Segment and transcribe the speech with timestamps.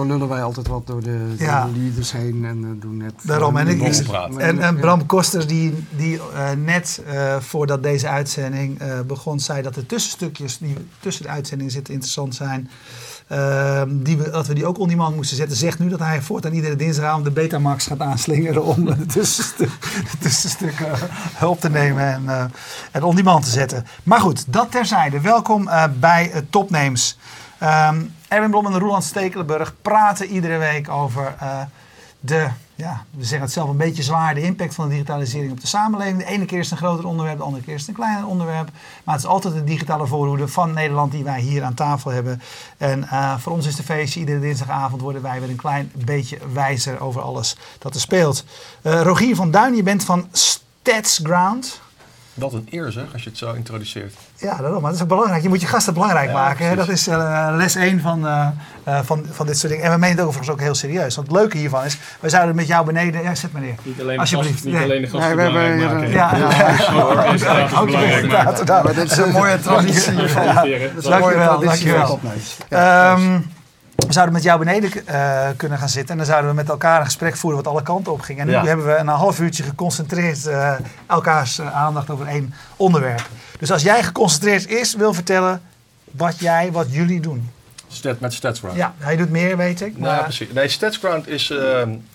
[0.00, 1.64] zo lullen wij altijd wat door de, door Ja.
[1.64, 3.12] de leaders heen en eh, doen net...
[3.22, 3.82] Daarom, en ik-.
[4.36, 9.62] En, en Bram Kosters, die, die eh, net eh, voordat deze uitzending eh, begon, zei
[9.62, 12.70] dat de tussenstukjes die tussen de uitzendingen zitten interessant zijn.
[13.28, 15.56] Ehm, die we, dat we die ook on demand moesten zetten.
[15.56, 19.68] Zegt nu dat hij voortaan iedere dinsdagavond de Betamax gaat aanslingeren om de tussenstu-
[20.10, 20.88] de tussenstukken
[21.34, 22.44] hulp te nemen en, eh,
[22.90, 23.86] en on demand te zetten.
[24.02, 25.20] Maar goed, dat terzijde.
[25.20, 27.18] Welkom eh, bij uh, Topnames.
[27.60, 31.60] Ehm Erwin Blom en Roland Stekelenburg praten iedere week over eh,
[32.20, 35.60] de, ja, we zeggen het zelf een beetje zwaar, de impact van de digitalisering op
[35.60, 36.18] de samenleving.
[36.18, 38.26] De ene keer is het een groter onderwerp, de andere keer is het een kleiner
[38.26, 38.68] onderwerp.
[39.04, 42.42] Maar het is altijd de digitale voorhoede van Nederland die wij hier aan tafel hebben.
[42.76, 46.38] En eh, voor ons is de feestje, iedere dinsdagavond worden wij weer een klein beetje
[46.52, 48.44] wijzer over alles dat er speelt.
[48.82, 51.80] Eh, Rogier van Duin, je bent van Statsground.
[52.34, 54.14] Wat een eer zeg, als je het zo introduceert.
[54.40, 54.72] Ja, daarom.
[54.82, 55.42] Maar dat is ook belangrijk.
[55.42, 56.66] Je moet je gasten belangrijk Ja, maken.
[56.68, 56.76] hè.
[56.76, 58.46] Dat is eh, les 1 van, eh,
[58.84, 59.86] eh, van, van dit soort dingen.
[59.86, 61.14] En we menen het overigens ook heel serieus.
[61.16, 63.22] Want het leuke hiervan is, we zouden met jou beneden...
[63.22, 63.74] Ja, zet maar neer.
[63.82, 64.52] Niet alleen de Alsjeblieft.
[64.52, 64.88] gasten, niet Nee.
[64.88, 66.10] alleen de gasten Nee, we hebben belangrijk maken.
[66.10, 66.48] Ja, Ja.
[68.66, 72.20] Ja, Dat is een mooie Dankjewel, traditie van dankjewel.
[74.06, 76.98] We zouden met jou beneden eh, kunnen gaan zitten en dan zouden we met elkaar
[76.98, 78.38] een gesprek voeren wat alle kanten op ging.
[78.38, 78.64] En nu Ja.
[78.64, 80.72] hebben we een half uurtje geconcentreerd eh,
[81.06, 83.28] elkaars eh, aandacht over één onderwerp.
[83.58, 85.62] Dus als jij geconcentreerd is, wil vertellen
[86.10, 87.50] wat jij, wat jullie doen.
[87.88, 88.76] Stat, met StatsGround.
[88.76, 89.98] Ja, hij doet meer, weet ik.
[89.98, 90.52] Nou, Maar precies.
[90.52, 91.52] Nee, StatsGround is,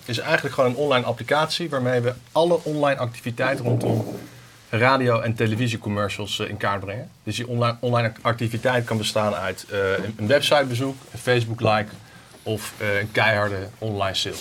[0.04, 4.04] is eigenlijk gewoon een online applicatie waarmee we alle online activiteiten rondom
[4.70, 7.10] radio- en televisiecommercials eh, in kaart brengen.
[7.22, 9.78] Dus die online, online activiteit kan bestaan uit eh,
[10.16, 11.92] een, websitebezoek, een Facebook-like
[12.42, 14.34] of eh, een keiharde online sale.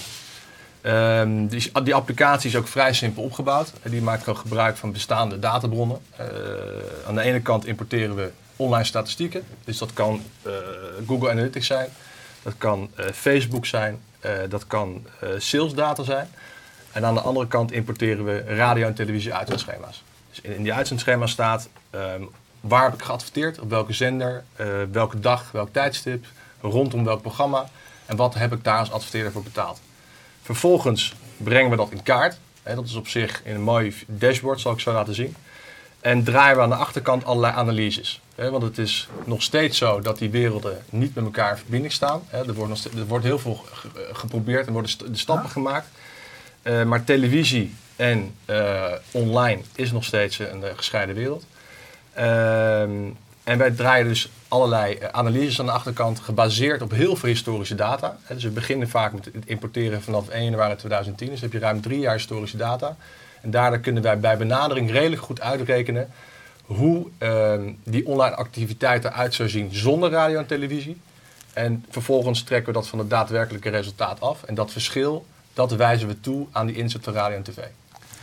[0.81, 3.73] Ehm, die, die applicatie is ook vrij simpel opgebouwd.
[3.83, 5.99] Die maakt gebruik van bestaande databronnen.
[7.07, 9.43] Aan de ene kant importeren we online statistieken.
[9.63, 10.21] Dus dat kan
[11.07, 11.89] Google Analytics zijn.
[12.43, 13.99] Dat kan Facebook zijn.
[14.49, 15.05] dat kan
[15.37, 16.27] salesdata zijn.
[16.91, 20.03] En aan de andere kant importeren we radio- en televisie-uitzendschema's.
[20.41, 22.21] In, die uitzendschema staat ehm,
[22.61, 26.25] waar heb ik geadverteerd, op welke zender, eh, welke dag, welk tijdstip,
[26.61, 27.69] rondom welk programma
[28.05, 29.79] en wat heb ik daar als adverteerder voor betaald.
[30.41, 32.37] Vervolgens brengen we dat in kaart.
[32.63, 35.35] Hè, dat is op zich in een mooi dashboard, zal ik zo laten zien.
[35.99, 38.21] En draaien we aan de achterkant allerlei analyses.
[38.35, 41.93] Hè, want het is nog steeds zo dat die werelden niet met elkaar in verbinding
[41.93, 42.21] staan.
[42.27, 45.17] Hè, er, wordt nog steeds- er wordt heel veel ge- geprobeerd en worden st- de
[45.17, 45.87] stappen gemaakt.
[46.61, 51.45] Eh, maar televisie en eh, online is nog steeds een eh, gescheiden wereld.
[52.13, 52.91] Ehm,
[53.43, 57.75] en wij draaien dus allerlei eh, analyses aan de achterkant gebaseerd op heel veel historische
[57.75, 58.17] data.
[58.27, 61.29] Dus we beginnen vaak met het importeren vanaf 1 januari 2010.
[61.29, 62.95] Dus heb je ruim drie jaar historische data.
[63.41, 66.09] En daardoor kunnen wij bij benadering redelijk goed uitrekenen
[66.65, 71.01] hoe ehm, die online activiteit eruit zou zien zonder radio en televisie.
[71.53, 74.43] En vervolgens trekken we dat van het daadwerkelijke resultaat af.
[74.43, 77.59] En dat verschil, dat wijzen we toe aan die inzet van radio en tv.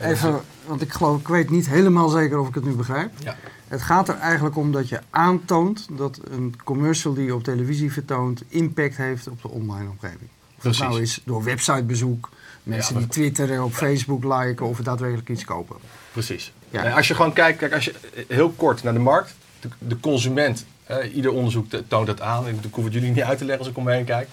[0.02, 3.10] Even, want ik geloof, ik weet niet helemaal zeker of ik het nu begrijp.
[3.18, 3.36] Ja.
[3.68, 7.92] Het gaat er eigenlijk om dat je aantoont dat een commercial die je op televisie
[7.92, 10.28] vertoont impact heeft op de online omgeving.
[10.56, 10.80] Of Precies.
[10.80, 12.28] nou is door websitebezoek,
[12.62, 15.76] mensen Ja, die twitteren, op Facebook liken of daadwerkelijk iets kopen.
[16.12, 16.52] Precies.
[16.70, 16.82] Ja.
[16.82, 17.94] Nee, als je gewoon kijkt, kijk, als je
[18.28, 22.48] heel kort naar de markt, de, de consument, eh, ieder onderzoek toont dat aan.
[22.48, 24.28] Ik hoef het jullie niet uit te leggen als ik om me heen kijk.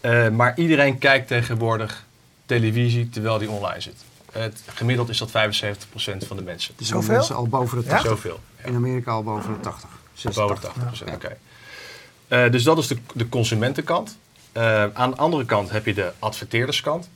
[0.00, 2.04] Eh, maar iedereen kijkt tegenwoordig
[2.46, 3.96] televisie terwijl die online zit.
[4.38, 5.32] Het gemiddeld is dat 75%
[6.26, 6.74] van de mensen.
[6.76, 7.14] Dus Zoveel?
[7.14, 7.90] mensen al boven de Ja?
[7.90, 8.10] 80.
[8.10, 8.40] Zoveel.
[8.58, 8.68] Ja.
[8.68, 9.88] In Amerika al boven de 80.
[9.88, 10.74] Boven 86.
[11.10, 11.14] 80%.
[11.14, 11.36] Oké.
[12.28, 14.18] Eh, dus dat is de, de consumentenkant.
[14.52, 17.08] Eh, aan de andere kant heb je de adverteerderskant.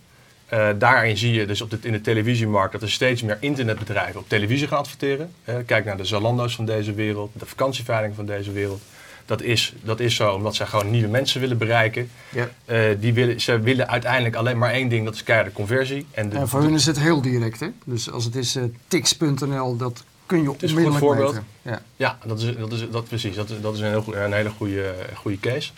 [0.46, 4.20] Eh, daarin zie je dus op de, in de televisiemarkt dat er steeds meer internetbedrijven
[4.20, 5.32] op televisie gaan adverteren.
[5.66, 8.82] Kijk naar de Zalando's van deze wereld, de vakantieveilingen van deze wereld.
[9.28, 12.10] Dat is, dat is zo omdat zij gewoon nieuwe mensen willen bereiken.
[12.28, 12.48] Ja.
[12.64, 16.06] Eh, die willen, ze willen uiteindelijk alleen maar één ding, dat is keiharde conversie.
[16.10, 17.60] En de, En voor hun is het heel direct.
[17.60, 17.68] Hè?
[17.84, 21.32] Dus als het is eh, tix.nl, dat kun je is een goed onmiddellijk voorbeeld.
[21.32, 21.46] meten.
[21.62, 21.82] Ja.
[21.96, 23.34] Ja, dat is, dat is, dat, precies.
[23.34, 25.70] Dat is, dat is een, heel, een hele goede, goede case.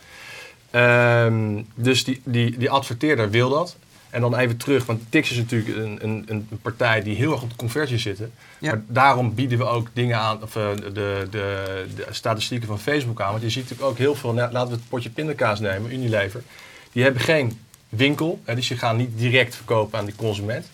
[0.71, 3.77] Ehm, dus die, die, die adverteerder wil dat.
[4.11, 7.43] En dan even terug, want Tix is natuurlijk een, een, een partij die heel erg
[7.43, 8.33] op de conversie zitten.
[8.59, 8.71] Ja.
[8.71, 13.21] Maar daarom bieden we ook dingen aan, of eh, de, de, de statistieken van Facebook
[13.21, 13.31] aan.
[13.31, 16.43] Want je ziet natuurlijk ook heel veel, nou, laten we het potje pindakaas nemen, Unilever.
[16.93, 17.59] Die hebben geen
[17.89, 20.67] winkel, hè, dus je gaat niet direct verkopen aan die consument.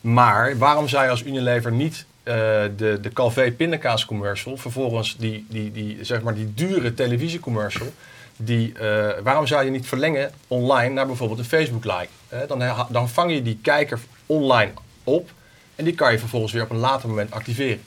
[0.00, 2.34] Maar waarom zou je als Unilever niet eh,
[2.76, 7.92] de, de Calvé pindakaas commercial, vervolgens die, die, die, zeg maar die dure televisiecommercial,
[8.38, 12.08] die, eh, waarom zou je niet verlengen online naar bijvoorbeeld een Facebook like?
[12.28, 14.72] Eh, dan, dan vang je die kijker online
[15.04, 15.30] op
[15.74, 17.82] en die kan je vervolgens weer op een later moment activeren.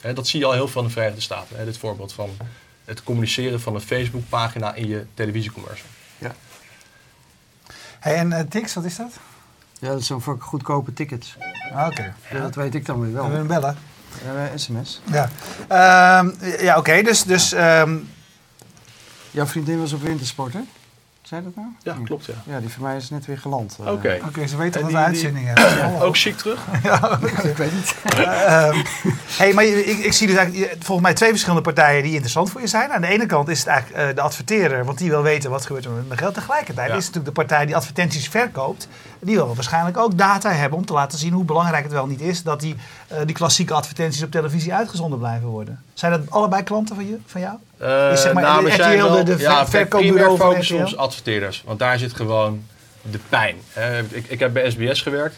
[0.00, 1.56] Eh, dat zie je al heel veel in de Verenigde Staten.
[1.56, 2.30] Hè, dit voorbeeld van
[2.84, 5.88] het communiceren van een Facebook pagina in je televisiecommercial.
[8.00, 9.12] Hey, en Tix, wat is dat?
[9.78, 11.36] Ja, dat zijn voor goedkope tickets.
[11.74, 12.14] Ah, Oké.
[12.30, 13.22] Ja, dat weet ik dan weer wel.
[13.22, 13.76] Hebben we hem bellen?
[14.26, 15.00] Eh, sms.
[15.12, 15.30] Ja,
[15.68, 16.30] Ehm,
[16.64, 17.02] ja oké.
[17.02, 17.96] dus dus ehm,
[19.30, 20.60] Jouw vriendin was op wintersport, hè?
[21.22, 21.68] Zei dat nou?
[21.82, 22.32] Ja, klopt ja.
[22.44, 23.76] Ja, die van mij is net weer geland.
[23.84, 23.92] eh.
[23.92, 24.18] Oké.
[24.26, 26.00] oké, ze weten En wat de die- die- uitzending hebben.
[26.00, 26.60] Ook ziek terug?
[27.50, 27.94] ik weet niet.
[28.16, 28.82] Ehm,
[29.36, 32.60] hey, maar ik, ik zie dus eigenlijk volgens mij twee verschillende partijen die interessant voor
[32.60, 32.90] je zijn.
[32.92, 35.66] Aan de ene kant is het eigenlijk eh, de adverteerder, want die wil weten wat
[35.66, 36.34] gebeurt er met mijn geld.
[36.34, 36.96] Tegelijkertijd Ja.
[36.96, 38.88] is het natuurlijk de partij die advertenties verkoopt.
[39.20, 42.20] Die wil waarschijnlijk ook data hebben om te laten zien hoe belangrijk het wel niet
[42.20, 42.76] is dat die,
[43.08, 45.80] eh, die klassieke advertenties op televisie uitgezonden blijven worden.
[45.94, 47.54] Zijn dat allebei klanten van, je, van jou?
[47.78, 51.62] Eh, Is zeg maar nou, we RTL zijn wel, de- ja, verkoopbureau focussen ons adverteerders.
[51.66, 52.62] Want daar zit gewoon
[53.02, 53.56] de pijn.
[54.08, 55.36] Ik, ik heb bij SBS gewerkt.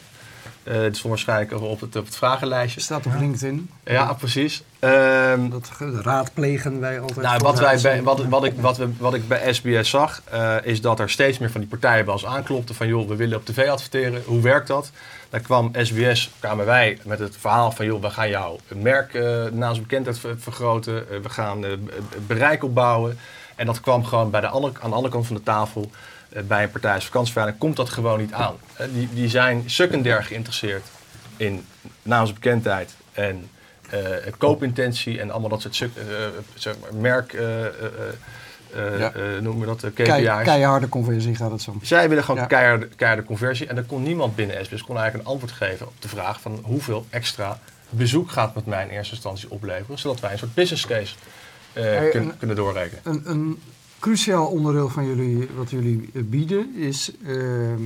[0.64, 2.80] Eh het stond waarschijnlijk op het, op het vragenlijstje.
[2.80, 3.70] staat op LinkedIn.
[3.84, 4.62] Ja, precies.
[4.78, 7.20] Ehm, Dat ge- raadplegen wij altijd.
[7.26, 10.56] nou, wat, wij bij, wat, wat, ik, wat, we, wat ik bij SBS zag, eh,
[10.62, 13.36] is dat er steeds meer van die partijen bij ons aanklopten van joh, we willen
[13.38, 14.22] op tv adverteren.
[14.26, 14.90] Hoe werkt dat?
[15.30, 19.44] Daar kwam SBS, kwamen wij met het verhaal van joh, we gaan jouw merk eh
[19.52, 21.06] naamsbekendheid ver- vergroten.
[21.22, 21.64] We gaan
[22.26, 23.18] bereik opbouwen.
[23.56, 25.90] En dat kwam gewoon bij de andere, aan de andere kant van de tafel
[26.46, 28.54] bij een partij als vakantieveiling komt dat gewoon niet aan.
[28.76, 30.84] Eh, die, die zijn secundair geïnteresseerd
[31.36, 31.64] in
[32.02, 33.48] naamsbekendheid en
[33.90, 34.00] eh,
[34.38, 35.92] koopintentie en allemaal dat soort eh,
[36.54, 37.70] zeg maar, merk, eh, eh,
[38.74, 39.12] eh, Ja.
[39.12, 40.44] eh, noemen we dat, eh, Kei- KPI's.
[40.44, 41.74] keiharde conversie gaat het zo.
[41.82, 42.46] Zij willen gewoon Ja.
[42.46, 43.66] keiharde, keiharde conversie.
[43.66, 46.60] En er kon niemand binnen SBS kon eigenlijk een antwoord geven op de vraag van
[46.62, 47.58] hoeveel extra
[47.90, 49.98] bezoek gaat met mij in eerste instantie opleveren.
[49.98, 51.14] Zodat wij een soort business case
[51.72, 53.00] eh, Hey, kun- en- kunnen doorrekenen.
[53.04, 53.62] Een, een
[54.02, 57.82] cruciaal onderdeel van jullie, wat jullie bieden, is ehm,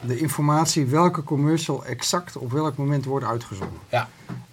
[0.00, 3.78] de informatie welke commercial exact op welk moment wordt uitgezonden.
[3.88, 4.08] Ja.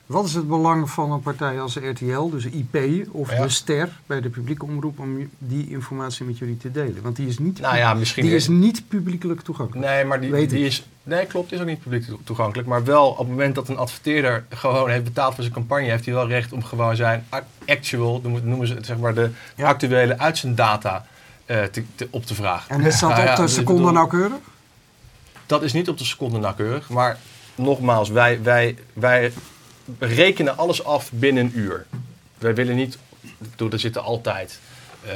[0.06, 2.78] Wat is het belang van een partij als RTL, dus IP
[3.12, 3.42] of Ja.
[3.42, 7.02] de Ster bij de publieke omroep, om die informatie met jullie te delen?
[7.02, 9.88] Want die is niet, Nou ja, misschien die is niet publiekelijk toegankelijk.
[9.88, 10.66] Nee, maar die, Weet die ik.
[10.66, 10.88] is.
[11.04, 12.68] Nee, klopt, is ook niet publiek toe- toegankelijk.
[12.68, 16.06] Maar wel op het moment dat een adverteerder gewoon heeft betaald voor zijn campagne, heeft
[16.06, 19.68] hij wel recht om gewoon zijn ac- actual, noemen ze het zeg maar de Ja.
[19.68, 21.06] actuele uitzenddata
[21.46, 22.70] eh, te, te- op te vragen.
[22.76, 24.38] En is dat op de dus seconde nauwkeurig?
[25.46, 27.18] Dat is niet op de seconde nauwkeurig, maar
[27.56, 29.32] nogmaals, wij, wij, wij
[30.00, 31.86] rekenen alles af binnen een uur.
[32.38, 32.98] Wij willen niet,
[33.72, 34.60] er zitten altijd
[35.06, 35.12] eh,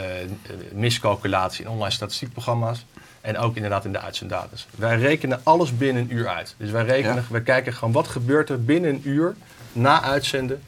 [0.73, 2.85] miscalculatie in online statistiekprogramma's
[3.21, 4.67] en ook inderdaad in de uitzenddatas.
[4.75, 6.55] Wij rekenen alles binnen een uur uit.
[6.57, 7.23] Dus wij, rekenen, Ja.
[7.29, 9.35] wij kijken gewoon wat gebeurt er binnen een uur
[9.71, 10.61] na uitzenden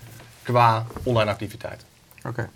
[0.44, 1.86] qua online activiteit.
[2.26, 2.50] Oké.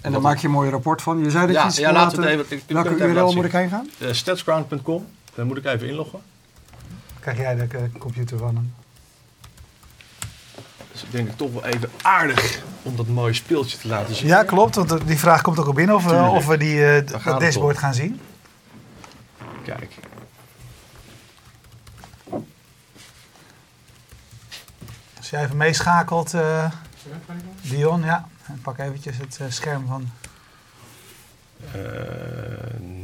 [0.00, 1.18] En dan maak je een mooi rapport van.
[1.24, 2.60] Je zei dat je Ja, iets ja laten we even.
[2.66, 3.90] Welke URL moet ik heen gaan?
[3.98, 5.06] Eh, statsground.com,
[5.38, 6.20] daar moet ik even inloggen.
[7.20, 8.74] Krijg jij de eh, computer van hem?
[10.92, 14.26] Dus ik denk ik toch wel even aardig om dat mooie speeltje te laten zien.
[14.26, 14.74] Ja, klopt.
[14.74, 16.32] Want eh, die vraag komt ook al binnen of, we- Tuurlijk.
[16.32, 17.80] of we die, eh, dat het dashboard om.
[17.80, 18.20] gaan zien.
[19.64, 19.94] Kijk.
[25.16, 26.70] Als jij even meeschakelt, eh,
[27.62, 28.28] Dion, ja.
[28.46, 30.10] En pak eventjes het eh, scherm van...
[31.72, 31.80] Eh,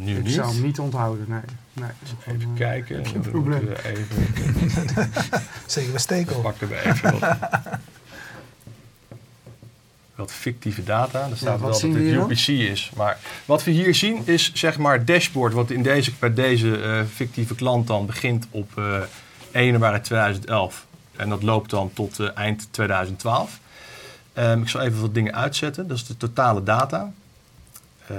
[0.05, 0.33] nu Ik niet.
[0.33, 1.41] zou hem niet onthouden, nee.
[1.73, 1.91] nee.
[2.35, 3.07] Even Eh, kijken.
[3.07, 3.67] geen probleem.
[3.67, 5.13] we even,
[5.67, 6.41] Zeker bij Stekel.
[6.41, 7.37] pakken we even wat,
[10.15, 11.29] wat fictieve data.
[11.31, 11.95] Er staat wel dat het?
[11.97, 12.91] UPC is.
[12.97, 16.83] Maar wat we hier zien is zeg maar het dashboard wat in deze, bij deze
[16.83, 18.99] eh, fictieve klant dan begint op eh
[19.53, 20.87] 1 januari 2011.
[21.17, 23.59] En dat loopt dan tot eind 2012.
[24.33, 25.89] Ehm, ik zal even wat dingen uitzetten.
[25.89, 27.13] Dat is de totale data.
[28.09, 28.19] Ehm,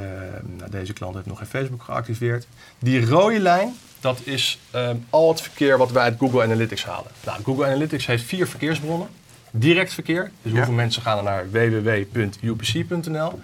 [0.58, 2.48] nou, deze klant heeft nog geen Facebook geactiveerd.
[2.80, 7.12] Die rode lijn, dat is ehm, al het verkeer wat wij uit Google Analytics halen.
[7.26, 9.08] Nou, Google Analytics heeft vier verkeersbronnen.
[9.52, 10.58] Direct verkeer, dus Ja.
[10.58, 13.40] hoeveel mensen gaan er naar www.upc.nl.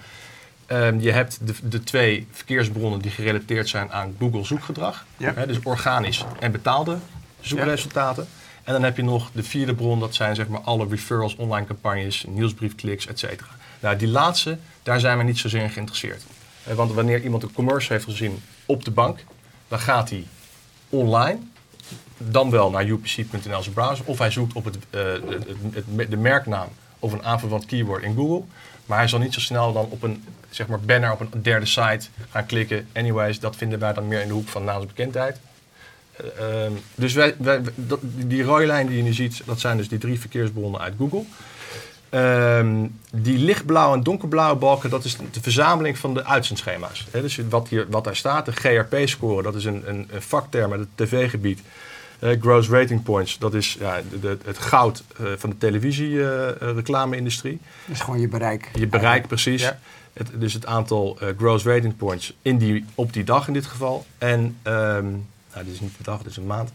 [0.66, 5.06] Ehm, je hebt de, de twee verkeersbronnen die gerelateerd zijn aan Google zoekgedrag.
[5.18, 5.34] Ja.
[5.36, 6.98] Hè, dus organisch en betaalde
[7.42, 8.28] zoekresultaten.
[8.64, 11.66] En dan heb je nog de vierde bron, dat zijn zeg maar alle referrals, online
[11.68, 13.50] campagnes, nieuwsbriefkliks, et cetera.
[13.80, 16.24] Nou, die laatste, daar zijn we niet zozeer in geïnteresseerd.
[16.64, 19.20] Eh, Want wanneer iemand een commercial heeft gezien op de bank,
[19.68, 20.24] dan gaat hij
[20.90, 21.40] online,
[22.18, 25.46] dan wel naar upc.nl als browser, of hij zoekt op eh, het,
[25.96, 26.68] het- de merknaam
[27.00, 28.44] of een aanverwant keyword in Google.
[28.86, 31.66] Maar hij zal niet zo snel dan op een zeg maar, banner op een derde
[31.66, 32.88] site gaan klikken.
[32.94, 35.38] Anyways, dat vinden wij dan meer in de hoek van naamsbekendheid.
[36.38, 37.36] Ehm, dus wij,
[38.04, 41.24] die rode lijn die je nu ziet, dat zijn dus die drie verkeersbronnen uit Google.
[42.12, 47.08] Ehm, die lichtblauwe en donkerblauwe balken, dat is de verzameling van de uitzendschema's.
[47.12, 50.80] Dus wat, hier, wat daar staat, de GRP-score, dat is een, een, een vakterm uit
[50.80, 51.62] het tv-gebied.
[52.20, 57.60] Eh, gross rating points, dat is ja, de, de- het goud eh, van de televisie-reclame-industrie.
[57.86, 58.70] Dat is gewoon je bereik.
[58.74, 59.62] Je bereik precies.
[59.62, 59.80] Ja.
[60.14, 63.66] Het, dus het aantal eh, gross rating points in die, op die dag in dit
[63.66, 64.06] geval.
[64.18, 65.06] En ehm,
[65.54, 66.72] Nou, dit is niet de dag, dit is een maand.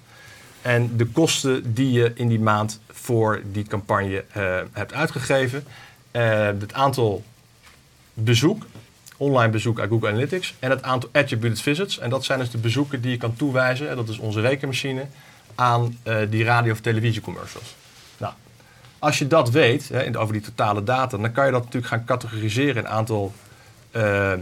[0.66, 5.64] En de kosten die je in die maand voor die campagne eh, hebt uitgegeven.
[6.11, 7.25] Eh, het aantal
[8.14, 8.66] bezoek,
[9.16, 10.54] online bezoek uit Google Analytics.
[10.58, 11.99] En het aantal attributed visits.
[11.99, 13.90] En dat zijn dus de bezoeken die je kan toewijzen.
[13.90, 15.06] En dat is onze rekenmachine
[15.54, 17.76] aan eh, die radio- of televisiecommercials.
[18.18, 18.32] Nou,
[18.99, 22.04] als je dat weet, hè, over die totale data, dan kan je dat natuurlijk gaan
[22.04, 23.32] categoriseren in een aantal
[23.90, 24.40] ehm,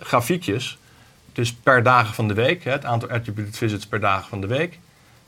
[0.00, 0.78] grafiekjes.
[1.32, 4.46] Dus per dagen van de week, hè, het aantal attributed visits per dagen van de
[4.46, 4.78] week.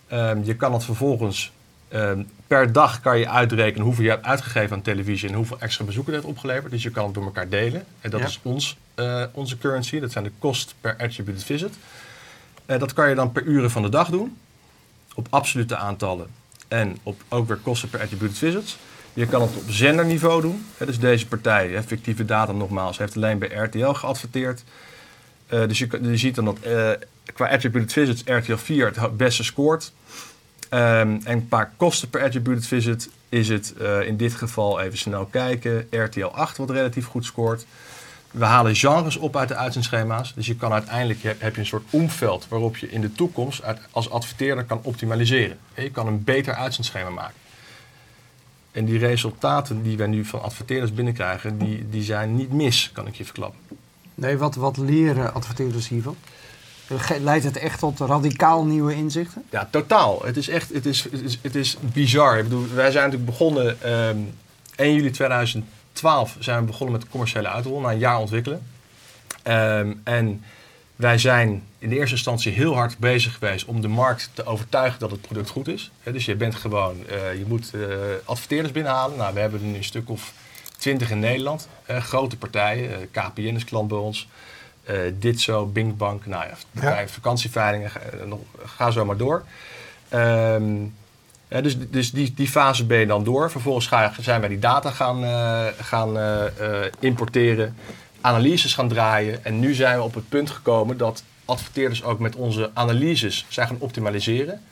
[0.08, 1.52] Ehm, je kan het vervolgens
[1.88, 5.84] ehm, per dag kan je uitrekenen hoeveel je hebt uitgegeven aan televisie en hoeveel extra
[5.84, 6.72] bezoeken dat heeft opgeleverd.
[6.72, 7.84] Dus je kan het door elkaar delen.
[8.00, 8.26] En dat Ja.
[8.26, 10.00] is ons, eh, onze currency.
[10.00, 11.74] Dat zijn de kost per attributed visit.
[12.66, 14.36] Eh, dat kan je dan per uren van de dag doen.
[15.14, 16.26] Op absolute aantallen.
[16.68, 18.78] En op ook weer kosten per attributed visits.
[19.12, 20.66] Je kan het op zenderniveau doen.
[20.78, 24.62] Dus deze partij, fictieve data nogmaals, heeft alleen bij RTL geadverteerd.
[25.46, 26.58] Eh, dus je, je ziet dan dat
[27.34, 29.92] qua attributed visits RTL 4 het beste scoort.
[30.68, 35.24] Ehm, en qua kosten per attributed visit is het eh, in dit geval even snel
[35.24, 35.86] kijken.
[35.90, 37.66] RTL 8 wat relatief goed scoort.
[38.30, 40.34] We halen genres op uit de uitzendschema's.
[40.34, 44.10] Dus je kan uiteindelijk heb, je een soort omveld waarop je in de toekomst als
[44.10, 45.58] adverteerder kan optimaliseren.
[45.74, 47.36] En Je kan een beter uitzendschema maken.
[48.72, 53.06] En die resultaten die wij nu van adverteerders binnenkrijgen, die, die zijn niet mis, kan
[53.06, 53.60] ik je verklappen.
[54.14, 56.16] Nee, wat, wat leren adverteerders hiervan?
[57.20, 59.44] Leidt het echt tot radicaal nieuwe inzichten?
[59.50, 60.22] Ja, totaal.
[60.24, 61.06] Het is echt, het is,
[61.42, 62.38] het is, bizar.
[62.38, 64.18] Ik bedoel, wij zijn natuurlijk begonnen, ehm
[64.76, 68.66] 1 juli 2012 zijn we begonnen met commerciële uitrol, na een jaar ontwikkelen.
[69.42, 70.42] Ehm, en
[70.96, 74.98] wij zijn in de eerste instantie heel hard bezig geweest om de markt te overtuigen
[74.98, 75.90] dat het product goed is.
[76.02, 77.80] Dus je bent gewoon, eh, je moet eh,
[78.24, 79.16] adverteerders binnenhalen.
[79.16, 80.32] Nou, we hebben er nu een stuk of
[80.78, 81.68] twintig in Nederland.
[81.86, 84.28] Eh, grote partijen, KPN is klant bij ons.
[84.88, 89.44] Eh Ditzo, Binkbank, nou ja, partijen, vakantieveilingen, ga, eh, nog- ga zo maar door.
[90.08, 90.74] Ehm,
[91.62, 93.50] dus dus die, die fase ben je dan door.
[93.50, 96.16] Vervolgens ga, zijn wij die data gaan, eh, gaan
[97.00, 97.76] importeren,
[98.20, 99.44] analyses gaan draaien.
[99.44, 103.66] En nu zijn we op het punt gekomen dat adverteerders ook met onze analyses zijn
[103.66, 104.62] gaan optimaliseren.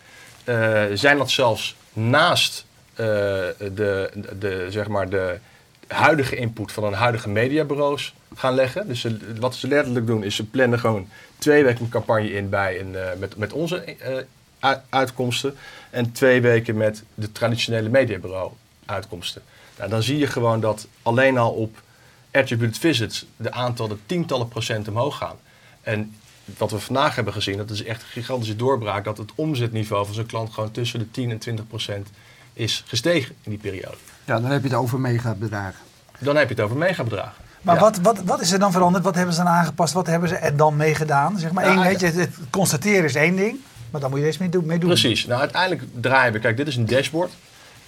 [0.95, 5.39] Zijn dat zelfs naast de, de, zeg maar de
[5.87, 8.89] huidige input van een huidige mediabureaus gaan leggen.
[8.89, 9.07] Dus
[9.39, 13.19] wat ze letterlijk doen is ze plannen gewoon twee weken campagne in bij een, eh,
[13.19, 15.57] met, met onze eh, uitkomsten
[15.91, 18.53] en twee weken met de traditionele mediabureau
[18.87, 19.43] uitkomsten.
[19.79, 21.83] Nou, dan zie je gewoon dat alleen al op
[22.31, 25.37] attributed visits de aantallen tientallen procent omhoog gaan.
[25.81, 26.15] En
[26.59, 30.15] wat we vandaag hebben gezien, dat is echt een gigantische doorbraak, dat het omzetniveau van
[30.15, 32.09] zo'n klant gewoon tussen de 10 en 20 procent
[32.53, 33.97] is gestegen in die periode.
[34.27, 35.81] Ja, dan heb je het over megabedragen.
[36.19, 37.45] Dan heb je het over megabedragen.
[37.63, 37.81] Maar Ja.
[37.81, 39.05] wat, wat, wat is er dan veranderd?
[39.05, 39.93] Wat hebben ze dan aangepast?
[39.93, 41.39] Wat hebben ze er dan mee gedaan?
[41.39, 43.59] Zeg maar, weet je, het, constateren is één ding,
[43.91, 44.67] maar dan moet je er eens mee doen.
[44.67, 44.89] Mee doen.
[44.89, 45.27] Precies.
[45.27, 46.39] Nou, uiteindelijk draaien we.
[46.39, 47.33] Kijk, dit is een dashboard.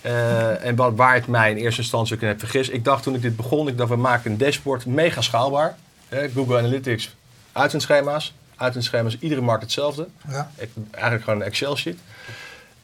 [0.01, 2.71] Eh, en wat, waar ik mij in eerste instantie ook in heb vergist.
[2.71, 5.77] Ik dacht toen ik dit begon, ik dacht we maken een dashboard mega schaalbaar.
[6.09, 7.15] Eh, Google Analytics,
[7.53, 8.35] uitzendschema's.
[8.57, 10.09] Uitzendschema's, iedere markt hetzelfde.
[10.29, 10.51] Ja.
[10.57, 11.99] Ik, eigenlijk gewoon een Excel sheet.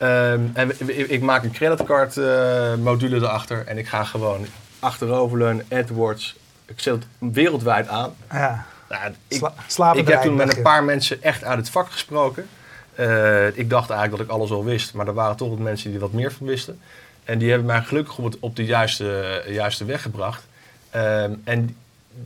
[0.05, 0.73] Ehm, en
[1.11, 3.67] ik maak een creditcard eh, module erachter.
[3.67, 4.47] En ik ga gewoon
[4.79, 6.37] achteroverleunen, AdWords.
[6.67, 8.15] Ik zet het wereldwijd aan.
[8.33, 8.67] Ja.
[8.89, 12.49] Nou, ik, Sla- ik heb toen met een paar mensen echt uit het vak gesproken.
[12.95, 15.87] Eh, ik dacht eigenlijk dat ik alles al wist, maar er waren toch wat mensen
[15.87, 16.81] die er wat meer van wisten.
[17.25, 20.47] En die hebben mij gelukkig op, het- op de juiste, juiste weg gebracht.
[20.91, 21.77] Ehm, en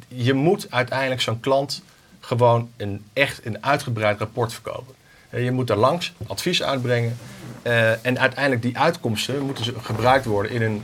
[0.09, 1.83] je moet uiteindelijk zo'n klant
[2.21, 4.95] gewoon een, echt een uitgebreid rapport verkopen.
[5.31, 7.17] Eh, je moet daar langs, advies uitbrengen.
[7.63, 10.83] Eh, en uiteindelijk die uitkomsten moeten ze gebruikt worden in een,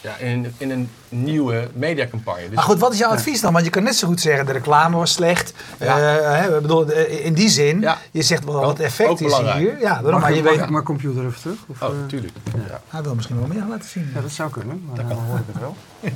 [0.00, 2.46] ja, in, een- in een nieuwe mediacampagne.
[2.46, 3.52] Dus Maar goed, wat is jouw advies dan?
[3.52, 5.52] Want je kan net zo goed zeggen, de reclame was slecht.
[5.78, 5.96] Ja.
[6.18, 7.98] Eh, hè, ik bedoel, eh, in die zin, Ja.
[8.10, 9.58] je zegt wel wat effect ook is belangrijk.
[9.58, 9.80] hier.
[9.80, 11.56] Ja, daarom, maar je ik- weet, mag mijn computer even terug?
[11.66, 12.32] Of, Oh, eh, tuurlijk.
[12.68, 12.80] Ja.
[12.88, 14.10] hij wil misschien wel meer laten zien.
[14.14, 15.76] ja, dat zou kunnen, maar dan hoor ik het wel.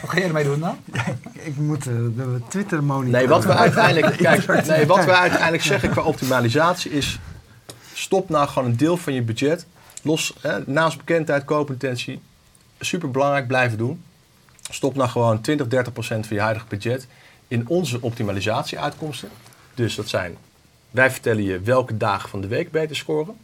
[0.00, 0.76] Wat ga jij ermee doen dan?
[1.32, 3.10] Ik moet de Twitter monitoren.
[3.18, 7.18] Nee, wat we uiteindelijk, kijk, nee, wat we uiteindelijk zeggen qua optimalisatie is...
[7.94, 9.66] stop nou gewoon een deel van je budget.
[10.02, 12.20] Los, hè, naast bekendheid, koopintentie.
[12.80, 14.02] Super belangrijk, blijven doen.
[14.70, 17.06] Stop nou gewoon 20, 30 procent van je huidige budget...
[17.48, 19.28] in onze optimalisatieuitkomsten.
[19.74, 20.36] Dus dat zijn...
[20.90, 23.36] Wij vertellen je welke dagen van de week beter scoren.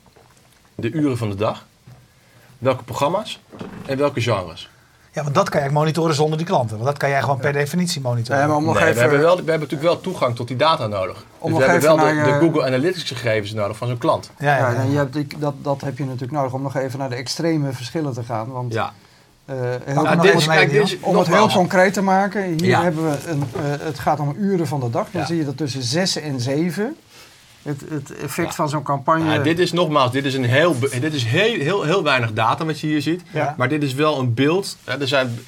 [0.75, 1.67] De uren van de dag.
[2.59, 3.41] Welke programma's.
[3.87, 4.69] En welke genres.
[5.13, 6.75] Ja, want dat kan jij monitoren zonder die klanten.
[6.77, 8.39] Want dat kan jij gewoon per definitie monitoren.
[8.39, 10.49] Nee, maar om nog Nee, even, we, hebben wel, we hebben natuurlijk wel toegang tot
[10.49, 11.25] die data nodig.
[11.39, 13.77] Om dus nog we hebben wel even de, naar de je- Google Analytics gegevens nodig
[13.77, 14.31] van zo'n klant.
[14.39, 14.79] ja, ja, ja, ja.
[14.81, 17.73] en je hebt, dat, dat heb je natuurlijk nodig om nog even naar de extreme
[17.73, 18.51] verschillen te gaan.
[18.53, 18.93] Want Ja.
[19.45, 20.93] eh, heel Nou, Nou, nog dit even is, mee, kijk, dit Niels.
[20.95, 22.83] is, om het heel concreet te maken, hier Ja.
[22.83, 25.07] hebben we een, eh, het gaat om uren van de dag.
[25.13, 25.27] Dan Ja.
[25.27, 26.97] zie je dat tussen 6 en 7
[27.63, 28.55] Het, het effect Ja.
[28.55, 29.33] van zo'n campagne.
[29.33, 32.65] Ja, dit is nogmaals, dit is, een heel, dit is heel, heel, heel weinig data
[32.65, 33.23] wat je hier ziet.
[33.33, 33.55] Ja.
[33.59, 34.77] Maar dit is wel een beeld.
[34.85, 35.39] Hè, Er zijn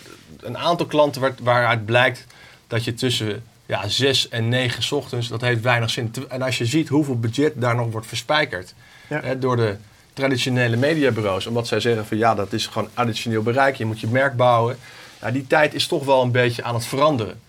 [0.40, 2.26] een aantal klanten waar, waaruit blijkt
[2.66, 6.14] dat je tussen ja, 6 en 9 's ochtends, dat heeft weinig zin.
[6.28, 8.74] En als je ziet hoeveel budget daar nog wordt verspijkerd
[9.08, 9.20] Ja.
[9.22, 9.76] hè, door de
[10.12, 11.46] traditionele mediabureaus.
[11.46, 13.76] Omdat zij zeggen van ja, dat is gewoon additioneel bereik.
[13.76, 14.78] Je moet je merk bouwen.
[15.20, 17.40] Ja, die tijd is toch wel een beetje aan het veranderen.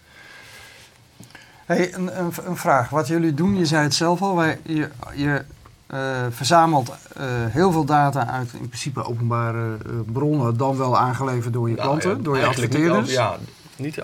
[1.75, 2.89] Hey, een, een, een vraag.
[2.89, 5.41] Wat jullie doen, je zei het zelf al, wij, je, je
[5.87, 5.99] eh,
[6.29, 11.69] verzamelt eh, heel veel data uit in principe openbare eh, bronnen, dan wel aangeleverd door
[11.69, 13.11] je Nou, klanten, ja, door je niet adverteerders.
[13.11, 13.35] ja,
[13.75, 13.95] niet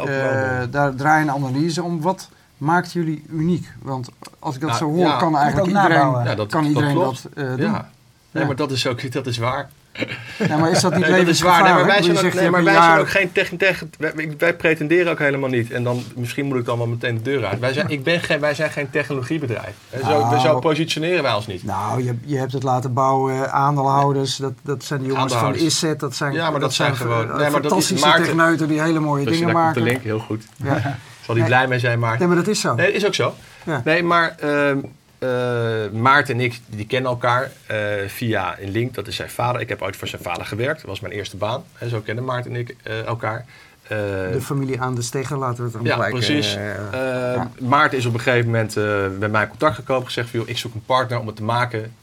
[0.71, 2.01] daar draai je een analyse om.
[2.01, 3.67] Wat maakt jullie uniek?
[3.81, 4.09] Want
[4.39, 5.17] als ik dat Nou, zo hoor, ja.
[5.17, 5.97] kan eigenlijk iedereen.
[6.23, 7.57] Ja, dat- kan dat iedereen dat, eh, doen.
[7.71, 7.89] ja.
[8.31, 9.69] Nee, maar dat is ook dat is waar.
[10.49, 11.63] Ja, maar is dat niet Nee, dat is waar.
[11.63, 13.83] Nee, maar wij zijn ook, nee, maar wij zijn ook geen technisch.
[13.97, 15.71] Wij, wij pretenderen ook helemaal niet.
[15.71, 17.59] En dan misschien moet ik dan wel meteen de deur uit.
[17.59, 19.73] Wij zijn, ik ben geen, wij zijn geen technologiebedrijf.
[20.03, 20.39] Zo, Nou.
[20.39, 21.63] zo positioneren wij ons niet.
[21.63, 25.55] Nou, je, je hebt het laten bouwen, aandeelhouders, dat, dat zijn die jongens van.
[25.55, 28.23] Isset, dat zijn, Ja, maar dat zijn gewoon- eh, nee, maar dat is fantastische Maarten.
[28.25, 29.83] techneuten die hele mooie Dus dingen komt de maken.
[29.83, 30.43] link, heel goed.
[30.55, 30.81] Ja.
[31.25, 31.43] Zal Nee.
[31.43, 32.19] blij mee zijn, Maarten?
[32.19, 32.75] Nee, maar dat is zo.
[32.75, 33.33] Nee, dat is ook zo.
[33.63, 33.81] Ja.
[33.85, 34.77] Nee, maar ehm,
[35.19, 38.93] eh, Maarten en ik, die kennen elkaar eh, via een link.
[38.93, 39.61] Dat is zijn vader.
[39.61, 40.79] Ik heb ooit voor zijn vader gewerkt.
[40.79, 41.63] Dat was mijn eerste baan.
[41.77, 43.45] En zo kennen Maarten en ik eh, elkaar.
[43.87, 46.13] De familie aan de Stegger, laten we het dan ja, gelijk...
[46.13, 46.53] precies.
[46.53, 47.51] ja.
[47.59, 48.73] Maarten is op een gegeven moment
[49.19, 50.05] bij mij in contact gekomen.
[50.05, 51.93] Gezegd van, joh, ik zoek een partner om het te maken.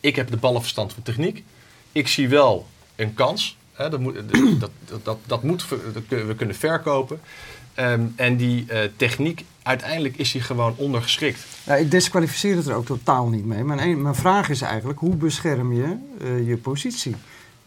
[0.00, 1.44] Ik heb de ballenverstand van techniek.
[1.92, 2.66] Ik zie wel
[2.96, 3.56] een kans.
[3.76, 4.14] Dat, moet,
[4.60, 5.68] dat, dat, dat, dat moet
[6.08, 7.20] we kunnen verkopen.
[7.74, 8.66] Ehm, en die
[8.96, 11.40] techniek, uiteindelijk is die gewoon ondergeschikt.
[11.64, 13.64] Ja, ik disqualificeer het er ook totaal niet mee.
[13.64, 17.16] Mijn, een- mijn vraag is eigenlijk, hoe bescherm je eh, je positie?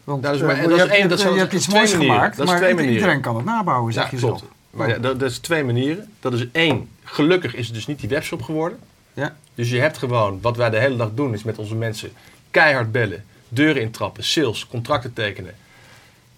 [0.04, 1.52] Want Dat is maar- en je dat is hebt, één- dat hebt- zijn je hebt
[1.52, 2.14] iets moois manieren.
[2.16, 3.20] gemaakt, Dat is maar twee iedereen manieren.
[3.20, 4.38] kan het nabouwen, zeg Ja, je klopt.
[4.38, 4.50] zelf.
[4.70, 6.08] Maar ja, dat, dat is twee manieren.
[6.20, 8.78] Dat is één, gelukkig is het dus niet die webshop geworden.
[9.12, 9.36] Ja.
[9.54, 12.12] Dus je hebt gewoon, wat wij de hele dag doen, is met onze mensen
[12.50, 15.54] keihard bellen, deuren intrappen, sales, contracten tekenen.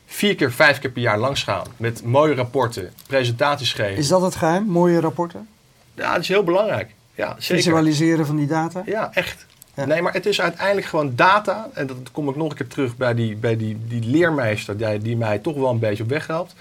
[0.06, 3.96] Vier keer, vijf keer per jaar langsgaan met mooie rapporten, presentaties geven.
[3.96, 4.64] Is dat het geheim?
[4.64, 5.48] Mooie rapporten?
[5.96, 6.94] Ja, dat is heel belangrijk.
[7.14, 7.56] Ja, zeker.
[7.56, 8.82] Visualiseren van die data?
[8.86, 9.46] Ja, echt.
[9.74, 9.84] Ja.
[9.84, 11.68] Nee, maar het is uiteindelijk gewoon data.
[11.74, 14.98] En dat kom ik nog een keer terug bij die, bij die, die leermeester die,
[14.98, 16.54] die mij toch wel een beetje op weg helpt.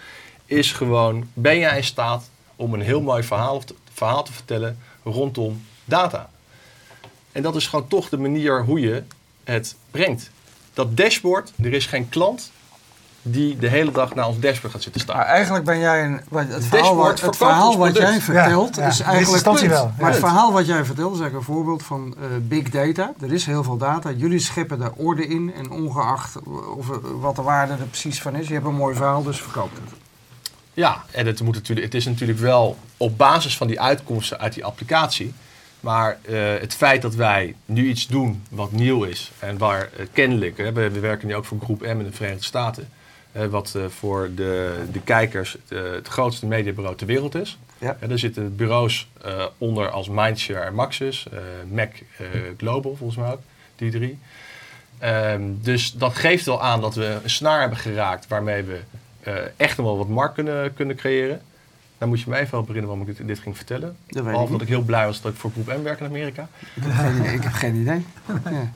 [0.46, 3.62] Is gewoon, ben jij in staat om een heel mooi verhaal,
[3.94, 6.30] verhaal te vertellen rondom data?
[7.32, 9.04] En dat is gewoon toch de manier hoe je
[9.44, 10.30] het brengt.
[10.74, 12.52] Dat dashboard, er is geen klant
[13.28, 15.18] die de hele dag naar ons dashboard gaat zitten staan.
[15.18, 18.82] Maar eigenlijk ben jij een, wat- het verhaal, wat, het verhaal wat jij vertelt Ja,
[18.82, 18.88] ja.
[18.88, 19.60] is eigenlijk punt.
[19.62, 19.92] wel.
[20.00, 23.14] Maar het verhaal wat jij vertelt is eigenlijk een voorbeeld van eh, big data.
[23.22, 24.12] Er is heel veel data.
[24.12, 26.36] Jullie scheppen daar orde in en ongeacht
[26.78, 26.88] of,
[27.20, 28.48] wat de waarde er precies van is.
[28.48, 29.94] Je hebt een mooi verhaal, dus verkoop het.
[30.74, 34.54] Ja, en het, moet natuurlijk, het is natuurlijk wel op basis van die uitkomsten uit
[34.54, 35.34] die applicatie.
[35.80, 40.06] Maar eh, het feit dat wij nu iets doen wat nieuw is en waar eh,
[40.12, 42.90] kennelijk, hè, we, we werken nu ook voor Groep M in de Verenigde Staten, eh,
[43.50, 47.58] wat eh, voor de, de kijkers eh, het grootste mediabureau ter wereld is.
[47.78, 47.98] Ja.
[48.00, 51.40] Eh, er zitten bureaus eh, onder als Mindshare en Maxis, eh,
[51.72, 52.26] Mac eh,
[52.58, 53.42] Global volgens mij ook,
[53.76, 54.20] die drie.
[55.00, 58.80] Ehm, dus dat geeft wel aan dat we een snaar hebben geraakt waarmee we
[59.24, 61.42] eh, echt nog wel wat markt kunnen, kunnen creëren.
[61.98, 63.96] Dan moet je me even herinneren waarom ik dit, dit ging vertellen.
[64.08, 66.48] Dat Behalve dat ik heel blij was dat ik voor Groep M werk in Amerika.
[66.76, 67.34] Ik heb geen idee.
[67.34, 68.06] Ik heb geen idee.
[68.52, 68.72] Ja.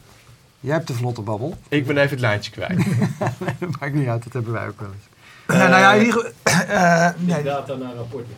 [0.60, 1.58] Jij hebt de vlotte babbel.
[1.70, 2.78] Ik ben even het lijntje kwijt.
[3.60, 5.04] Dat maakt niet uit, dat hebben wij ook wel eens.
[5.60, 8.34] nou, nou ja, in ieder geval- eh, nee, data naar rapporten.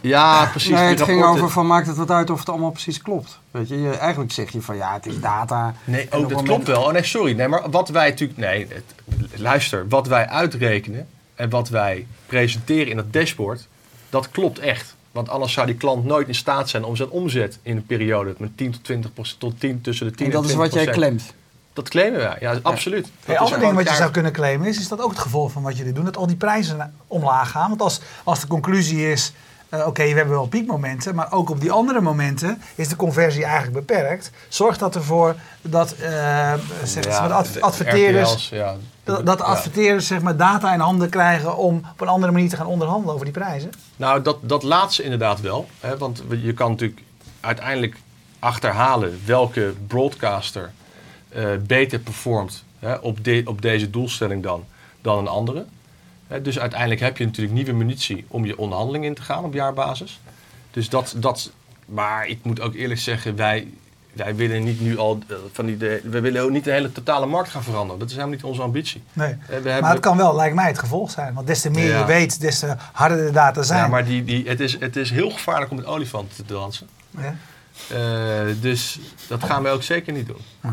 [0.00, 0.70] Ja, precies.
[0.70, 3.38] nee, het ging over van maakt het wat uit of het allemaal precies klopt.
[3.50, 5.74] Weet je, je eigenlijk zeg je van ja, het is data.
[5.84, 6.82] Nee, En oh, dat het klopt wel.
[6.82, 7.32] Oh nee, sorry.
[7.36, 8.38] Nee, maar wat wij natuurlijk...
[8.38, 9.88] Nee, het- luister.
[9.88, 13.68] Wat wij uitrekenen en wat wij presenteren in dat dashboard,
[14.10, 14.96] dat klopt echt.
[15.12, 18.34] Want anders zou die klant nooit in staat zijn om zijn omzet in een periode
[18.38, 20.84] met 10 tot 20 procent, tot 10 tussen de 10 En dat is 20 wat
[20.84, 21.34] jij klemt.
[21.78, 23.06] Dat claimen wij, ja, absoluut.
[23.24, 25.52] Een is ander ding wat je zou kunnen claimen is, is dat ook het gevolg
[25.52, 27.68] van wat jullie doen, dat al die prijzen omlaag gaan.
[27.68, 29.32] Want als, als de conclusie is,
[29.68, 33.44] eh, oké, we hebben wel piekmomenten, maar ook op die andere momenten is de conversie
[33.44, 34.30] eigenlijk beperkt.
[34.48, 38.76] Zorgt dat ervoor dat, ze, Ja, de ad- de adverteerders, RTL's, ja.
[39.04, 39.98] dat, dat Ja.
[39.98, 43.24] zeg maar, data in handen krijgen om op een andere manier te gaan onderhandelen over
[43.24, 43.70] die prijzen?
[43.96, 45.68] Nou, dat, dat laatste inderdaad wel.
[45.80, 47.02] Hè, want je kan natuurlijk
[47.40, 47.96] uiteindelijk
[48.38, 50.70] achterhalen welke broadcaster
[51.28, 54.64] eh, beter performt hè, op, de- op deze doelstelling dan,
[55.00, 55.64] dan een andere.
[56.26, 59.54] Hè, dus uiteindelijk heb je natuurlijk nieuwe munitie om je onderhandeling in te gaan op
[59.54, 60.20] jaarbasis.
[60.70, 61.50] Dus dat, dat
[61.84, 63.68] maar ik moet ook eerlijk zeggen, wij,
[64.12, 66.92] wij willen niet nu al eh, van die, de, we willen ook niet de hele
[66.92, 67.98] totale markt gaan veranderen.
[67.98, 69.02] Dat is helemaal niet onze ambitie.
[69.12, 69.36] Nee.
[69.64, 71.34] Eh, Maar het kan wel, lijkt mij, het gevolg zijn.
[71.34, 71.98] Want des te meer Ja.
[71.98, 73.80] je weet, des te harder de data zijn.
[73.80, 76.88] ja, maar die, die, het, is, het is heel gevaarlijk om met olifanten te dansen.
[77.18, 77.34] Ja.
[78.60, 80.72] Dus dat gaan we ook zeker niet doen.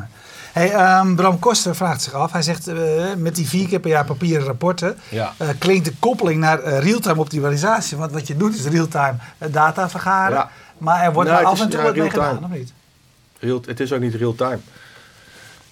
[0.55, 2.31] Hey, ehm, Bram Koster vraagt zich af.
[2.31, 5.33] Hij zegt eh, met die vier keer per jaar papieren rapporten Ja.
[5.37, 7.97] eh, klinkt de koppeling naar eh, real-time optimalisatie.
[7.97, 9.15] Want wat je doet is real-time
[9.51, 10.37] data vergaren.
[10.37, 10.49] Ja.
[10.77, 12.73] Maar er wordt Nou, het af is- en toe ja, wat mee gedaan, of niet?
[13.39, 14.59] Real, het is ook niet real-time.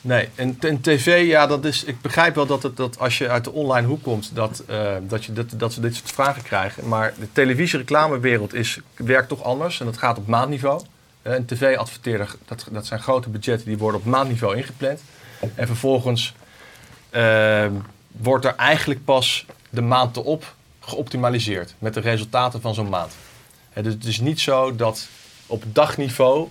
[0.02, 3.30] Nee, en, en tv, ja, dat is, ik begrijp wel dat, het, dat als je
[3.30, 4.64] uit de online hoek komt, dat,
[5.08, 6.88] dat, je, dat, dat ze dit soort vragen krijgen.
[6.88, 10.82] Maar de televisie-reclamewereld is, werkt toch anders en dat gaat op maandniveau.
[11.24, 15.02] Eh, Een tv-adverteerder, dat, dat zijn grote budgetten, die worden op maandniveau ingepland.
[15.56, 16.34] En vervolgens
[17.10, 17.66] eh,
[18.12, 23.12] wordt er eigenlijk pas de maand erop geoptimaliseerd met de resultaten van zo'n maand.
[23.70, 25.08] Hè, dus het is niet zo dat
[25.48, 26.48] op dagniveau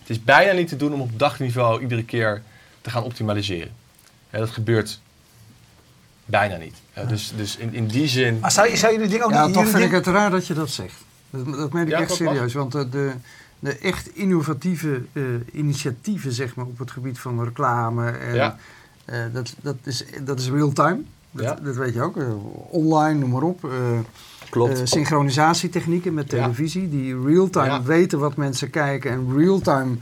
[0.00, 2.42] het is bijna niet te doen om op dagniveau iedere keer
[2.80, 3.72] te gaan optimaliseren.
[4.30, 5.00] Hè, dat gebeurt
[6.24, 6.74] bijna niet.
[7.08, 8.38] Dus, dus in, in die zin.
[8.38, 9.54] Maar zou, je- zou jullie dingen ook Ja, niet...
[9.54, 10.94] toch jullie vind ik het raar dat je dat zegt.
[11.30, 12.52] Dat, dat meen ik Ja, echt serieus.
[12.54, 13.12] Want de, de,
[13.60, 18.56] de echt innovatieve eh, initiatieven zeg maar, op het gebied van reclame, en, Ja.
[19.04, 21.00] eh, dat, dat is, dat is real-time.
[21.30, 21.54] Dat, Ja.
[21.54, 22.16] dat weet je ook.
[22.16, 22.24] eh,
[22.70, 23.68] online, noem maar op.
[24.50, 24.88] Klopt.
[24.88, 26.88] synchronisatietechnieken met televisie.
[26.88, 29.10] Die real-time weten wat mensen kijken.
[29.10, 29.96] En real-time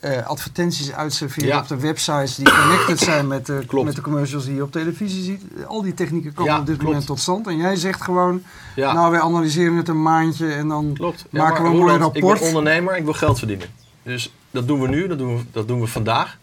[0.00, 1.58] eh, advertenties uitserveren Ja.
[1.58, 3.86] op de websites die connected zijn met de, Klopt.
[3.86, 5.42] met de commercials die je op televisie ziet.
[5.66, 6.90] Al die technieken komen Ja, op dit klopt.
[6.90, 7.46] moment tot stand.
[7.46, 8.42] En jij zegt gewoon,
[8.76, 10.92] ja, nou wij analyseren het een maandje en dan...
[10.94, 11.24] klopt.
[11.30, 12.38] maken we een mooi Roland, Ik rapport.
[12.38, 13.68] ben ondernemer, ik wil geld verdienen.
[14.02, 16.38] Dus dat doen we nu, dat doen we, dat doen we vandaag.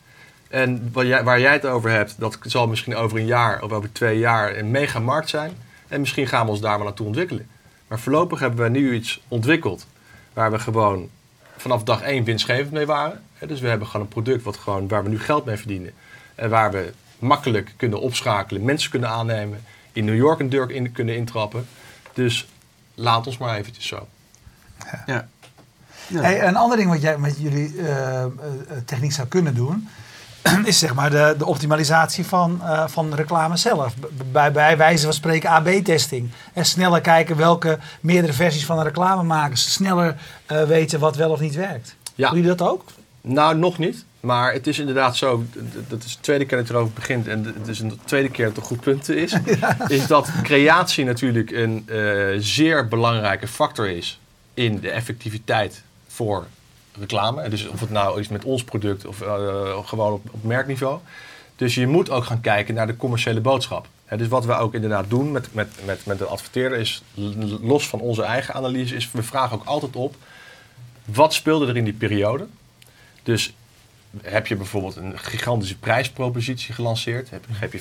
[0.48, 3.72] En waar jij, waar jij het over hebt, dat zal misschien over een jaar of
[3.72, 5.52] over twee jaar een mega markt zijn.
[5.88, 7.48] En misschien gaan we ons daar maar naartoe ontwikkelen.
[7.88, 9.86] Maar voorlopig hebben we nu iets ontwikkeld
[10.34, 11.10] waar we gewoon
[11.58, 13.22] vanaf dag één winstgevend mee waren.
[13.48, 15.94] Dus we hebben gewoon een product wat gewoon, waar we nu geld mee verdienen.
[16.36, 20.92] En waar we makkelijk kunnen opschakelen, mensen kunnen aannemen, in New York een deur in
[20.92, 21.68] kunnen intrappen.
[22.14, 22.48] Dus
[22.96, 24.08] laat ons maar eventjes zo.
[25.06, 25.28] Ja.
[26.08, 26.22] Ja.
[26.22, 28.32] Hey, een ander ding wat jij met jullie eh, eh,
[28.86, 29.88] techniek zou kunnen doen,
[30.66, 33.94] is zeg maar de, de optimalisatie van, eh, van reclame zelf.
[34.32, 36.30] Bij, bij wijze van spreken AB-testing.
[36.54, 39.58] En sneller kijken welke meerdere versies van een reclame maken.
[39.58, 41.96] Sneller eh, weten wat wel of niet werkt.
[42.16, 42.30] Ja.
[42.30, 42.84] Doen jullie dat ook?
[43.28, 44.06] Nou, nog niet.
[44.20, 45.44] Maar het is inderdaad zo,
[45.88, 48.46] dat is de tweede keer dat het erover begint en het is een tweede keer
[48.46, 49.36] dat het een goed punt is.
[49.88, 54.20] Is dat creatie natuurlijk een eh, zeer belangrijke factor is
[54.54, 56.46] in de effectiviteit voor
[57.00, 57.50] reclame.
[57.50, 61.00] Dus of het nou is met ons product of eh, gewoon op, op merkniveau.
[61.56, 63.88] Dus je moet ook gaan kijken naar de commerciële boodschap.
[64.16, 67.04] Dus wat we ook inderdaad doen met, met, met, met de adverteerder is,
[67.62, 70.16] los van onze eigen analyse, is we vragen ook altijd op,
[71.06, 72.48] wat speelde er in die periode?
[73.28, 73.54] Dus
[74.22, 77.30] heb je bijvoorbeeld een gigantische prijspropositie gelanceerd?
[77.30, 77.80] Heb, heb je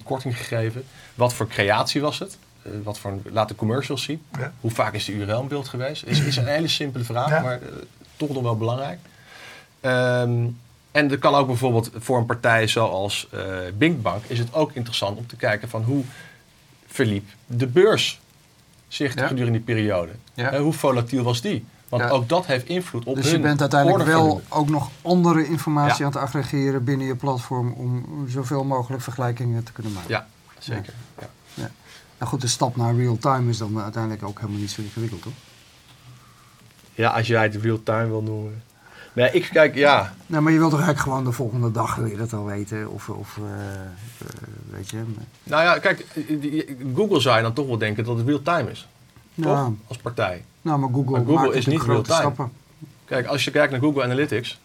[0.00, 0.84] 50% korting gegeven?
[1.14, 2.38] Wat voor creatie was het?
[2.62, 4.22] Eh, wat voor, laat de commercials zien.
[4.38, 4.52] Ja.
[4.60, 6.02] Hoe vaak is de URL in beeld geweest?
[6.06, 7.40] Is, is een hele simpele vraag, Ja.
[7.40, 7.68] maar eh,
[8.16, 8.98] toch nog wel belangrijk.
[9.80, 10.46] Ehm,
[10.90, 13.40] en er kan ook bijvoorbeeld voor een partij zoals eh
[13.74, 16.04] Binkbank is het ook interessant om te kijken van hoe
[16.86, 18.20] verliep de beurs
[18.88, 19.26] zich Ja.
[19.26, 20.12] gedurende die periode.
[20.58, 21.64] Hoe volatiel was die?
[21.88, 22.08] Want Ja.
[22.08, 25.98] ook dat heeft invloed op Dus hun je bent uiteindelijk wel ook nog andere informatie
[25.98, 26.04] Ja.
[26.04, 30.10] aan het aggregeren binnen je platform om zoveel mogelijk vergelijkingen te kunnen maken.
[30.10, 30.26] Ja,
[30.58, 30.94] zeker.
[31.54, 31.70] Ja.
[32.18, 35.32] Nou goed, de stap naar real-time is dan uiteindelijk ook helemaal niet zo ingewikkeld, toch?
[36.94, 38.62] Ja, als jij het real-time wil noemen.
[39.12, 40.14] Nee, ik kijk, ja.
[40.26, 42.90] Nou, maar je wilt toch eigenlijk gewoon de volgende dag wil je dat al weten?
[42.90, 43.44] Of, of eh,
[43.80, 43.88] eh,
[44.70, 45.02] weet je...
[45.42, 46.06] Nou ja, kijk,
[46.40, 48.88] die- Google zou je dan toch wel denken dat het real-time is.
[49.34, 49.74] Nou, Toch?
[49.88, 50.44] Als partij.
[50.68, 52.20] Nou, maar Google, Maar Google maakt is niet grote real-time.
[52.34, 52.52] stappen.
[53.04, 54.58] Kijk, als je kijkt naar Google Analytics,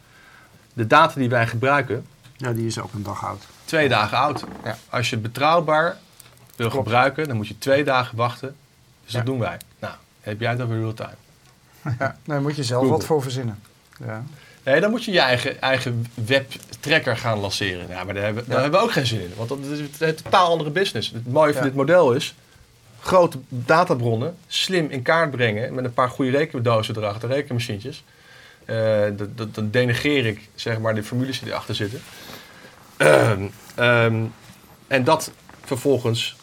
[0.74, 2.06] de data die wij gebruiken,
[2.38, 3.44] Ja, die is ook een dag oud.
[3.66, 4.44] twee dagen oud.
[4.64, 4.78] Ja.
[4.90, 5.98] Als je het betrouwbaar
[6.56, 6.84] wil Klopt.
[6.88, 8.56] gebruiken, dan moet je twee dagen wachten.
[9.04, 9.18] Dus Ja.
[9.18, 9.58] dat doen wij.
[9.80, 11.16] Nou, heb jij het over real-time?
[12.00, 12.98] Ja, daar moet je zelf Google.
[12.98, 13.60] wat voor verzinnen.
[14.06, 14.24] Ja.
[14.64, 17.88] Nee, dan moet je je eigen, eigen webtracker gaan lanceren.
[17.88, 18.62] Ja, maar daar hebben, daar Ja.
[18.62, 19.32] hebben we ook geen zin in.
[19.38, 21.12] Want dat is een totaal andere business.
[21.12, 22.36] Het mooie van dit model is...
[23.04, 25.74] grote databronnen slim in kaart brengen...
[25.74, 28.04] met een paar goede rekendozen erachter, rekenmachientjes.
[28.66, 32.02] Eh, dat, dat, dan denegeer ik zeg maar de formules die erachter zitten.
[32.98, 33.44] Ehm,
[33.76, 34.24] ehm,
[34.88, 35.32] en dat
[35.66, 36.36] vervolgens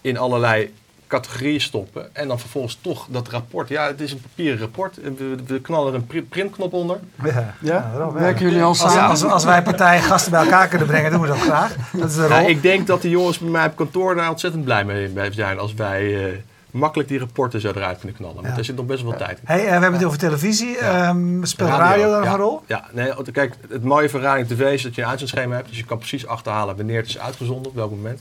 [0.00, 0.74] in allerlei
[1.08, 2.14] categorieën stoppen.
[2.14, 3.68] En dan vervolgens toch dat rapport.
[3.68, 4.96] Ja, het is een papieren rapport.
[5.02, 6.98] We, we knallen er een pri- printknop onder.
[7.24, 8.10] Ja, Ja?
[8.14, 9.02] Werken jullie al Als, samen?
[9.02, 11.76] als, als wij partijen gasten bij elkaar kunnen brengen, doen we dat graag.
[11.92, 12.48] Dat is de Ja, rol.
[12.48, 15.74] ik denk dat de jongens bij mij op kantoor daar ontzettend blij mee zijn als
[15.74, 16.38] wij eh,
[16.70, 18.34] makkelijk die rapporten zo eruit kunnen knallen.
[18.34, 18.56] Want Ja.
[18.56, 19.44] er zit nog best wel wat tijd in.
[19.44, 20.76] Hey, eh, we hebben het over televisie.
[20.80, 21.08] Ja.
[21.08, 22.32] Ehm, speelt radio, daar nog ja.
[22.32, 22.62] een rol?
[22.66, 25.68] Ja, nee, kijk, het mooie van radio en tv is dat je een uitzendschema hebt.
[25.68, 28.20] Dus je kan precies achterhalen wanneer het is uitgezonden, op welk moment.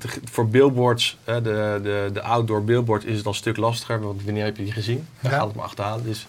[0.00, 3.56] Dat de, voor billboards, hè, de, de, de outdoor billboards, is het al een stuk
[3.56, 4.00] lastiger.
[4.00, 5.06] Want wanneer heb je die gezien?
[5.20, 5.28] Ja.
[5.30, 6.04] gaat het maar achterhalen.
[6.04, 6.26] Dus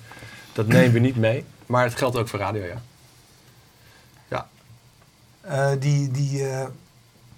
[0.54, 1.46] Dat nemen we niet mee.
[1.66, 2.82] Maar het geldt ook voor radio, ja.
[5.42, 6.62] Eh, die, die eh,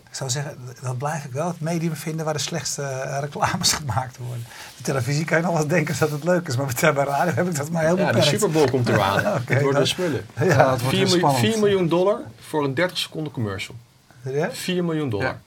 [0.10, 3.72] ik zou zeggen, dat blijf ik wel het medium vinden waar de slechtste eh, reclames
[3.74, 4.46] gemaakt worden.
[4.78, 7.48] De televisie kan je nog wel denken dat het leuk is, maar bij radio heb
[7.48, 8.28] ik dat maar heel Ja, de beperkt.
[8.28, 9.20] Super Bowl komt eraan.
[9.20, 10.26] Oké, het worden dat- spullen.
[10.40, 11.40] Ja, het wordt 4 weer miljoen, spannend.
[11.54, 13.76] 4 miljoen dollar voor een 30 seconden commercial.
[14.24, 14.52] Ja?
[14.52, 15.40] 4 miljoen dollar.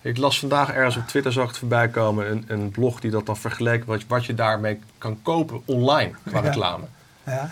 [0.00, 3.10] Ik las vandaag ergens op Twitter, zag ik het voorbij komen, een, een blog die
[3.10, 6.84] dat dan vergeleek wat, wat je daarmee kan kopen online qua reclame.
[7.26, 7.50] Ja.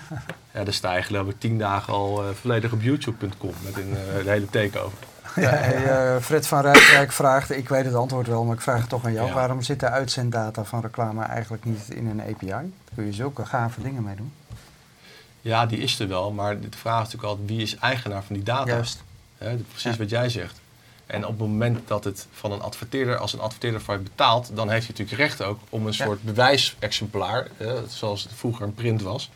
[0.55, 3.97] Ja, daar sta je geloof ik 10 dagen al eh, volledig op youtube.com met een
[4.17, 4.99] eh, de hele takeover.
[5.37, 8.81] Ja, hey, eh, Fred van Rijswijk vraagt, ik weet het antwoord wel, maar ik vraag
[8.81, 9.27] het toch aan jou.
[9.29, 9.35] Ja.
[9.35, 12.47] Waarom zit de uitzenddata van reclame eigenlijk niet in een API?
[12.47, 14.33] Daar kun je zulke gave dingen mee doen.
[15.41, 18.35] Ja, die is er wel, maar de vraag is natuurlijk altijd wie is eigenaar van
[18.35, 18.71] die data?
[18.71, 19.03] Juist.
[19.39, 19.97] Hè, precies Ja.
[19.99, 20.61] wat jij zegt.
[21.07, 24.51] En op het moment dat het van een adverteerder, als een adverteerder voor je betaalt,
[24.55, 26.05] dan heeft hij natuurlijk recht ook om een Ja.
[26.05, 29.31] soort bewijsexemplaar, eh, zoals het vroeger een print was,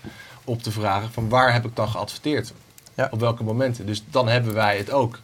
[0.44, 2.52] op te vragen van waar heb ik dan geadverteerd?
[2.94, 3.09] Ja.
[3.11, 3.87] Op welke momenten?
[3.87, 5.18] Dus dan hebben wij het ook.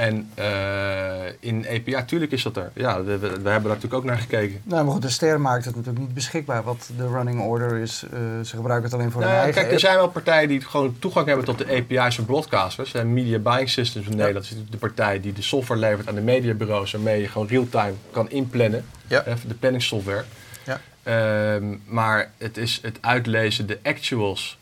[0.00, 2.70] En eh, in API, tuurlijk is dat er.
[2.74, 4.60] Ja, we, we, we hebben daar natuurlijk ook naar gekeken.
[4.64, 8.04] Nou, maar goed, de ster maakt het natuurlijk niet beschikbaar wat de running order is.
[8.12, 10.60] Eh, ze gebruiken het alleen voor Nou, hun eigen kijk, er zijn wel partijen die
[10.60, 12.94] gewoon toegang hebben tot de API's van broadcasters.
[12.94, 16.14] En Media Buying Systems in Nederland is natuurlijk de partij die de software levert aan
[16.14, 18.84] de mediabureaus, waarmee je gewoon real-time kan inplannen.
[19.06, 19.24] Ja.
[19.46, 20.24] De planningssoftware.
[20.64, 20.80] Ja.
[21.02, 24.58] Ehm, maar het is het uitlezen, de actuals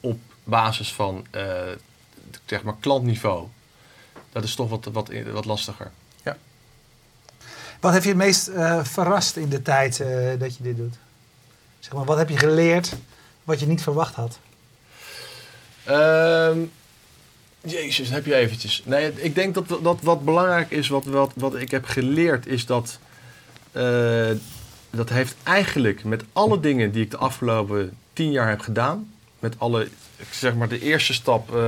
[0.00, 1.42] op basis van eh,
[2.44, 3.46] zeg maar klantniveau.
[4.32, 5.90] Dat is toch wat, wat, wat lastiger.
[7.80, 10.94] Wat heb je het meest eh, verrast in de tijd eh, dat je dit doet?
[11.80, 12.92] Zeg maar, wat heb je geleerd
[13.44, 14.38] wat je niet verwacht had?
[15.84, 16.58] Ehm,
[17.60, 18.82] jezus, heb je eventjes.
[18.84, 22.66] Nee, ik denk dat, dat wat belangrijk is, wat, wat, wat ik heb geleerd, is
[22.66, 22.98] dat.
[23.72, 24.30] eh,
[24.90, 29.54] dat heeft eigenlijk met alle dingen die ik de afgelopen tien jaar heb gedaan, met
[29.58, 31.60] alle, ik zeg maar de eerste stap eh,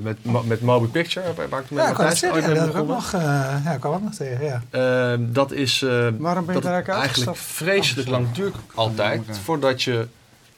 [0.00, 2.38] met, met Moby Picture, waar waar ik toen Ja, met ik kan het Matthijs zeggen.
[2.38, 3.22] ooit Ja, mee dat heb ik ook begonnen.
[3.22, 4.44] nog, eh, ja, ik kwam ook nog tegen.
[4.44, 4.62] Ja.
[4.70, 8.54] Ehm, dat is eh, Waarom ben je dat daar het eigenlijk vreselijk Oh, lang duurt
[8.74, 10.06] altijd voordat je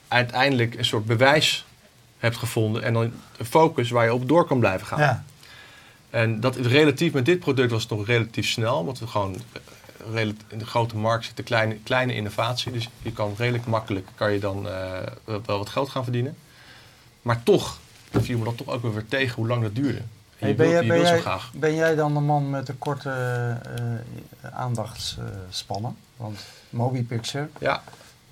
[0.07, 1.65] uiteindelijk een soort bewijs
[2.17, 4.99] hebt gevonden en dan een focus waar je op door kan blijven gaan.
[4.99, 5.23] Ja.
[6.09, 9.35] En dat relatief met dit product was het nog relatief snel, want we gewoon
[10.15, 14.07] eh, in de grote markt zit een kleine, kleine innovatie, dus je kan redelijk makkelijk
[14.15, 15.01] kan je dan eh,
[15.45, 16.37] wel wat geld gaan verdienen.
[17.21, 17.79] Maar toch
[18.11, 20.01] viel me dat toch ook wel weer tegen hoe lang dat duurde.
[20.37, 21.51] Hey, je ben, jij, ben, jij, graag.
[21.53, 23.09] ben jij dan de man met de korte
[24.41, 25.97] eh, aandachtsspannen?
[26.17, 26.39] Want
[26.69, 27.83] Moby Picture, Ja,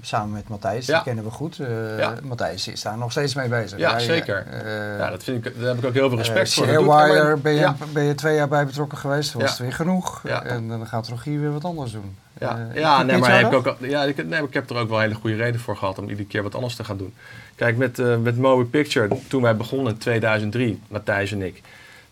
[0.05, 1.59] samen met Matthijs, die kennen we goed.
[1.59, 2.07] Eh.
[2.23, 3.79] Matthijs is daar nog steeds mee bezig.
[3.79, 4.45] Ja, zeker.
[4.47, 6.65] eh, ja dat vind ik, daar heb ik ook heel veel eh, respect voor.
[6.65, 10.23] Sharewire ben je, ben je twee jaar bij betrokken geweest, was het weer genoeg.
[10.25, 12.15] En dan gaat Rogier weer wat anders doen.
[12.39, 14.89] Ja, ja nee, maar heb ik, ook, ja ik, nee, maar ik heb er ook
[14.89, 17.13] wel hele goede reden voor gehad om iedere keer wat anders te gaan doen.
[17.55, 21.61] Kijk, met, eh met Moby Picture, toen wij begonnen in 2003, Matthijs en ik,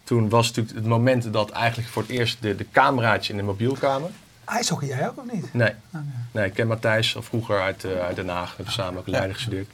[0.04, 3.38] toen was het natuurlijk het moment dat eigenlijk voor het eerst de, de cameraatje in
[3.38, 4.10] de mobielkamer.
[4.46, 5.54] IJshockey jij ook of niet?
[5.54, 6.02] Nee, Oh,
[6.32, 6.46] nee.
[6.46, 8.50] ik ken Matthijs al vroeger uit, eh, uit Den Haag.
[8.50, 9.68] We hebben samen ook Leiden gestudeerd.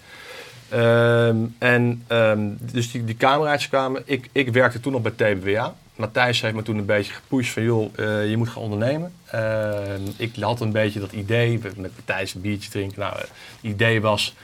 [0.69, 4.01] Ehm, en ehm, dus die, die cameraatjes kwamen.
[4.05, 5.75] Ik, ik werkte toen nog bij TBWA.
[5.95, 9.13] Matthijs heeft me toen een beetje gepusht van joh, eh, je moet gaan ondernemen.
[9.25, 12.99] Ehm, ik had een beetje dat idee, met met Matthijs een biertje drinken.
[12.99, 13.29] Nou, het
[13.61, 14.35] idee was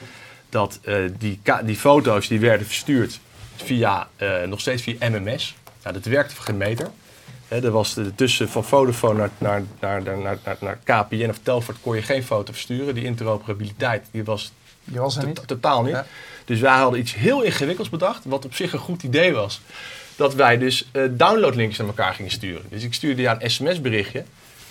[0.50, 3.20] dat eh, die, die foto's die werden verstuurd
[3.56, 4.08] via,
[4.46, 5.56] nog steeds via MMS.
[5.84, 6.90] Nou, dat werkte voor geen meter.
[7.48, 11.40] Hè, er was de, tussen van Vodafone naar, naar, naar, naar, naar, naar, KPN of
[11.44, 12.96] Telfort kon je geen foto versturen.
[12.96, 14.52] Die interoperabiliteit die was
[14.84, 15.48] Die was er niet.
[15.48, 15.94] totaal niet.
[15.94, 16.06] Ja.
[16.46, 19.62] Dus wij hadden iets heel ingewikkelds bedacht, wat op zich een goed idee was.
[20.16, 22.66] Dat wij dus eh, downloadlinks naar elkaar gingen sturen.
[22.70, 24.24] Dus ik stuurde jou een sms-berichtje,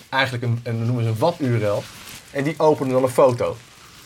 [0.09, 1.83] eigenlijk een, een, noemen ze een WAP-URL,
[2.31, 3.57] en die opende dan een foto.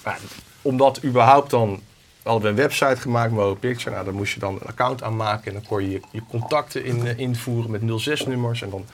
[0.04, 0.20] Maar
[0.62, 1.82] omdat überhaupt dan
[2.30, 3.92] hadden we een website gemaakt, Mo Picture.
[3.92, 6.86] Nou, daar moest je dan een account aanmaken en dan kon je je, je contacten
[6.86, 8.62] in, eh, invoeren met 06-nummers.
[8.62, 8.86] En dan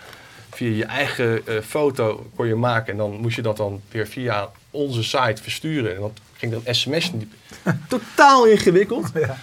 [0.52, 4.08] via je eigen eh, foto kon je maken en dan moest je dat dan weer
[4.08, 5.96] via onze site versturen.
[5.96, 7.34] En dat ging dan sms niet.
[7.88, 9.12] Totaal ingewikkeld.
[9.14, 9.38] Ja.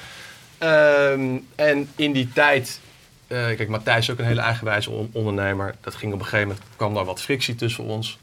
[0.58, 2.80] Ehm, en in die tijd,
[3.26, 5.74] eh, kijk, Matthijs is ook een hele eigenwijze on- ondernemer.
[5.80, 8.18] Dat ging op een gegeven moment, kwam daar wat frictie tussen ons.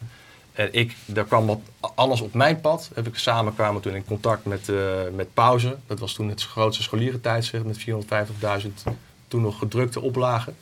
[0.53, 1.59] En ik, daar kwam wat
[1.95, 2.89] anders op mijn pad.
[2.93, 4.75] Heb ik samen kwamen toen in contact met, eh,
[5.15, 5.77] met Pauze.
[5.87, 8.83] Dat was toen het grootste scholierentijdschrift met 450.000
[9.27, 10.55] toen nog gedrukte oplagen.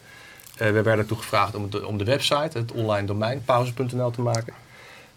[0.58, 4.22] Eh, we werden toen gevraagd om de, om de website, het online domein, pauze.nl te
[4.22, 4.54] maken.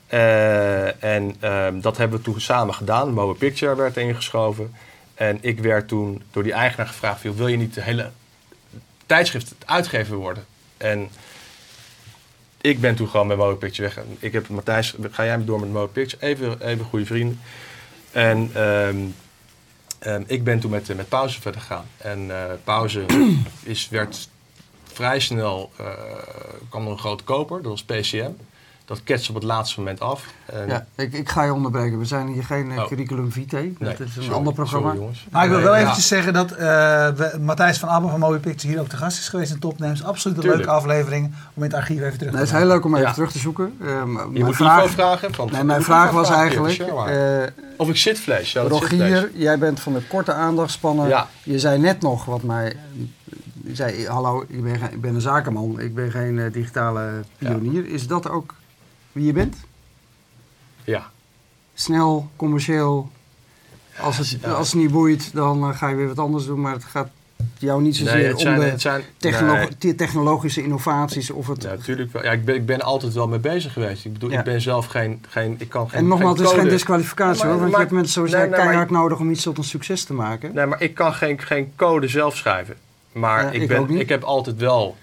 [0.07, 3.13] Eh, en ehm, dat hebben we toen samen gedaan.
[3.13, 4.75] Moe Picture werd ingeschoven.
[5.15, 8.11] En ik werd toen door die eigenaar gevraagd: wil je niet de hele
[9.07, 10.45] tijdschrift uitgever worden?
[10.77, 11.11] En
[12.61, 14.05] ik ben toen gewoon met Moe Picture weg.
[14.19, 16.27] Ik heb Matthijs, ga jij door met Moe Picture?
[16.27, 17.41] Even, even goede vrienden.
[18.13, 18.97] En ehm,
[20.01, 21.87] Ehm, ik ben toen met, eh, met pauze verder gegaan.
[21.97, 23.07] En eh, pauze
[23.63, 24.29] is, werd
[24.85, 25.87] vrij snel, eh,
[26.69, 28.31] kwam er een grote koper, dat was PCM.
[28.91, 30.25] Dat ketst op het laatste moment af.
[30.47, 31.99] En- Ja, ik, ik ga je onderbreken.
[31.99, 32.87] We zijn hier geen eh, Oh.
[32.87, 33.61] curriculum vitae.
[33.63, 34.93] Nee, dat is een sorry, ander programma.
[34.95, 35.09] sorry.
[35.31, 35.81] Maar ik wil Nee, wel ja.
[35.81, 36.57] eventjes zeggen dat eh,
[37.09, 40.05] we- Matthijs van Abbe van Movie Pictures hier ook te gast is geweest in Topnames.
[40.05, 40.65] Absoluut een Tuurlijk.
[40.65, 41.25] leuke aflevering
[41.55, 43.13] om in het archief even terug Nee, te het is heel leuk om even Ja.
[43.13, 43.75] terug te zoeken.
[43.79, 43.97] M- Je
[44.33, 45.35] mijn moet vraag, vragen.
[45.35, 46.79] Van, nee, mijn vraag was vragen, eigenlijk...
[47.09, 48.53] Eh, of ik zitvlees.
[48.53, 51.09] Ja, dat Rogier, jij bent van de korte aandachtspannen.
[51.09, 51.27] Ja.
[51.43, 52.77] Je zei net nog wat mij...
[53.65, 55.81] Je zei, hallo, ik ben, ik ben een zakenman.
[55.81, 57.87] Ik ben geen digitale pionier.
[57.89, 58.55] Is dat ook
[59.13, 59.57] wie je bent?
[60.85, 61.11] Ja.
[61.75, 63.11] Snel, commercieel.
[64.01, 64.51] Als het, Ja.
[64.51, 66.61] als het niet boeit, dan eh, ga je weer wat anders doen.
[66.61, 67.09] Maar het gaat
[67.59, 68.55] jou niet zozeer Nee, het zijn...
[68.55, 69.79] om de Het zijn technolo- nee.
[69.79, 71.63] te- technologische innovaties of het...
[71.63, 72.25] Ja, natuurlijk wel.
[72.25, 74.05] Ja, ik ben, ik ben altijd wel mee bezig geweest.
[74.05, 74.39] Ik bedoel, Ja.
[74.39, 77.51] ik ben zelf geen, geen ik kan geen en nogmaals, het is geen disqualificatie hoor.
[77.51, 80.05] Want maar- je hebt mensen zoals nee, jij keihard nodig om iets tot een succes
[80.05, 80.55] te maken.
[80.55, 82.77] Nee, maar ik kan geen, geen code zelf schrijven.
[83.13, 84.97] Maar Ja, ik, ben, ik heb altijd wel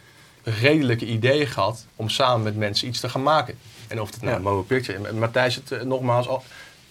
[0.43, 3.57] redelijke ideeën gehad om samen met mensen iets te gaan maken.
[3.87, 4.61] En of het nou Ja.
[4.67, 5.07] Picture...
[5.07, 6.43] En Matthijs, het, eh, nogmaals, al-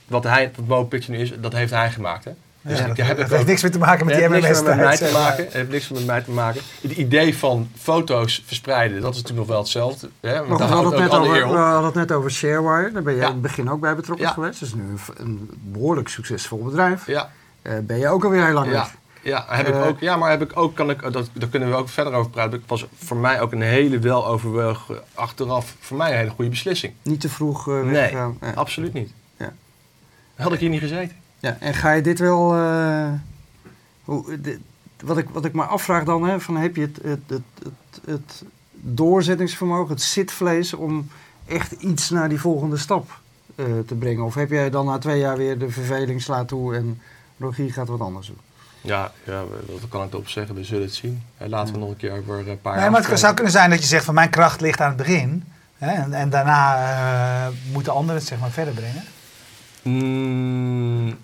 [0.06, 2.24] wat, hij, wat Mobo Picture nu is, dat heeft hij gemaakt.
[2.24, 2.30] Hè?
[2.62, 4.46] Dus Ja, dat heb dat ik heeft ook- niks meer te maken met die niks
[4.48, 5.44] MMS meer met mij te maken.
[5.44, 6.60] Het heeft niks meer met mij te maken.
[6.80, 10.08] Het idee van foto's verspreiden, dat is natuurlijk nog wel hetzelfde.
[10.20, 10.46] Hè?
[10.46, 11.54] Want we, hadden het net over, we op.
[11.56, 12.92] hadden het net over Sharewire.
[12.92, 13.26] Daar ben jij Ja.
[13.28, 14.32] in het begin ook bij betrokken Ja.
[14.32, 14.60] geweest.
[14.60, 17.06] Dat is nu een, een behoorlijk succesvol bedrijf.
[17.06, 17.30] Ja,
[17.62, 18.72] Eh, ben je ook alweer heel lang ja.
[18.72, 18.94] weg.
[19.26, 21.70] Ja, heb ik Eh, ook, ja, maar heb ik ook, kan ik, dat, daar kunnen
[21.70, 22.52] we ook verder over praten.
[22.58, 26.50] Het was voor mij ook een hele wel overwogen, achteraf, voor mij een hele goede
[26.50, 26.92] beslissing.
[27.02, 28.12] Niet te vroeg eh Nee.
[28.12, 28.32] Ja.
[28.54, 29.10] absoluut niet.
[29.36, 29.52] Ja.
[30.34, 31.16] Had ik hier niet gezeten.
[31.38, 32.54] Ja, en ga je dit wel...
[32.54, 33.08] eh,
[34.04, 34.58] hoe, dit-
[35.04, 38.00] wat, ik, wat ik me afvraag dan, hè, van heb je het, het, het, het,
[38.04, 41.08] het doorzettingsvermogen, het zitvlees om
[41.46, 43.20] echt iets naar die volgende stap
[43.86, 44.24] te brengen?
[44.24, 47.00] Of heb jij dan na twee jaar weer de verveling slaat toe en
[47.38, 48.36] Rogier gaat wat anders doen?
[48.86, 50.54] Ja, ja, wat kan ik erop zeggen?
[50.54, 51.22] We zullen het zien.
[51.38, 53.70] Laten we nog een keer over een paar jaar Nee, maar het zou kunnen zijn
[53.70, 55.44] dat je zegt van mijn kracht ligt aan het begin.
[55.78, 56.76] Hè, en, en daarna
[57.46, 59.04] eh, moeten anderen het zeg maar verder brengen.
[59.82, 61.18] Mm,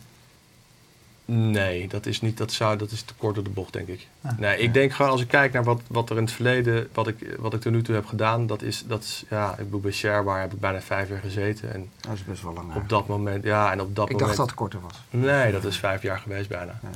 [1.25, 4.07] nee, dat is, niet, dat, zou, dat is te kort door de bocht, denk ik.
[4.23, 6.89] Ah, nee, ik denk gewoon als ik kijk naar wat, wat er in het verleden,
[6.93, 9.65] wat ik, wat ik tot nu toe heb gedaan, dat is, dat is ja, ik
[9.65, 11.73] bedoel, bij Shareware heb ik bijna vijf jaar gezeten.
[11.75, 12.75] En Dat is best wel lang.
[12.75, 14.19] op dat moment, ja, en op dat ik moment.
[14.21, 15.03] dacht dat het korter was.
[15.11, 16.79] Nee, dat is vijf jaar geweest bijna.
[16.83, 16.89] Ja.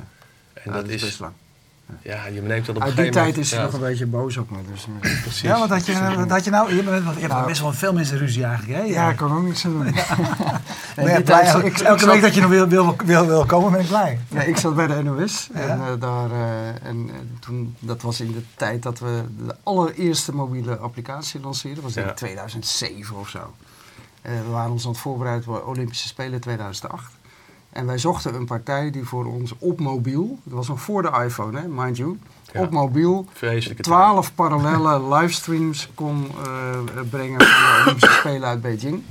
[0.63, 1.33] En Ja, dat is, best lang.
[2.01, 3.37] ja, je neemt dat op een Uit die gegeven tijd moment.
[3.37, 4.57] is hij ja, nog een beetje boos op me.
[4.71, 5.41] Dus, eh, Precies.
[5.41, 6.75] Ja, wat had je, wat had je nou?
[6.75, 7.47] Je, bent, je hebt Nou.
[7.47, 8.79] best wel veel mensen ruzie eigenlijk.
[8.79, 8.85] Hè?
[8.85, 9.83] ja, ik kan ook niks aan doen.
[10.95, 11.05] Die
[11.85, 14.19] elke week dat je nog wil, wil, wil, wil komen, ben ik blij.
[14.29, 18.31] Nee, ik zat bij de NOS en, eh, daar, eh, en toen, dat was in
[18.31, 21.83] de tijd dat we de allereerste mobiele applicatie lanceerden.
[21.83, 22.13] Dat was in Ja.
[22.15, 23.53] 2007 of zo.
[24.21, 27.11] Eh, we waren ons aan het voorbereiden voor de Olympische Spelen 2008.
[27.77, 31.11] En wij zochten een partij die voor ons op mobiel, dat was nog voor de
[31.25, 32.17] iPhone, hè, mind you,
[32.53, 32.61] Ja.
[32.61, 39.03] op mobiel Vreselijke 12 parallele livestreams kon eh, brengen van de Olympische Spelen uit Beijing.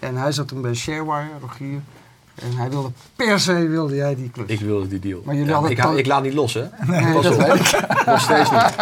[0.00, 1.80] En hij zat toen bij Sharewire, Rogier.
[2.42, 4.46] En hij wilde per se wilde jij die klus.
[4.48, 5.20] Ik wilde die deal.
[5.24, 6.64] Maar jullie Ja, hadden ik, ik laat niet los, hè?
[6.86, 7.40] Nee, Pas dat op.
[7.40, 7.80] weet ik.
[8.06, 8.74] Nog steeds niet.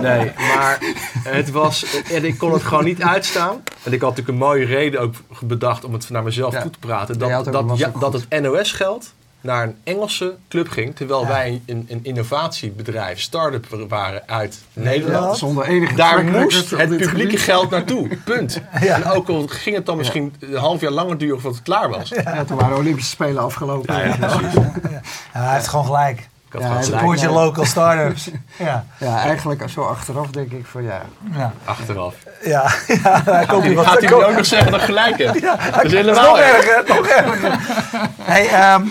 [0.00, 0.78] Nee, maar
[1.22, 2.00] het was...
[2.12, 3.62] En ik kon het gewoon niet uitstaan.
[3.82, 6.60] En ik had natuurlijk een mooie reden ook bedacht om het naar mezelf Ja.
[6.62, 7.18] toe te praten.
[7.18, 10.96] Dat, dat, ja, dat het NOS-geld naar een Engelse club ging.
[10.96, 11.28] Terwijl Ja.
[11.28, 15.38] wij een, een innovatiebedrijf, start-up waren uit Nederland.
[15.38, 17.40] Zonder enige Daar moest het publieke gebied.
[17.40, 18.08] geld naartoe.
[18.24, 18.60] Punt.
[18.80, 18.94] Ja.
[18.94, 21.88] En ook al ging het dan misschien een half jaar langer duren voordat het klaar
[21.88, 22.08] was.
[22.08, 23.94] Ja, toen waren de Olympische Spelen afgelopen.
[24.08, 24.54] ja, precies.
[24.90, 25.00] Ja,
[25.32, 26.28] hij heeft gewoon gelijk.
[26.52, 26.82] Ik had Ja, hij.
[26.82, 28.30] Support je local startups.
[28.58, 31.02] Ja, Ja, eigenlijk zo achteraf denk ik van ja.
[31.36, 31.52] ja.
[31.64, 32.14] Achteraf.
[32.44, 32.62] Ja,
[33.02, 33.86] ja, hij koopt je wat.
[33.86, 35.32] Gaat hij ook nog zeggen dat gelijk heb?
[35.42, 36.66] dat is Dat is helemaal nog erg.
[36.66, 37.58] erger, nog erger.
[38.22, 38.84] Hey, ehm,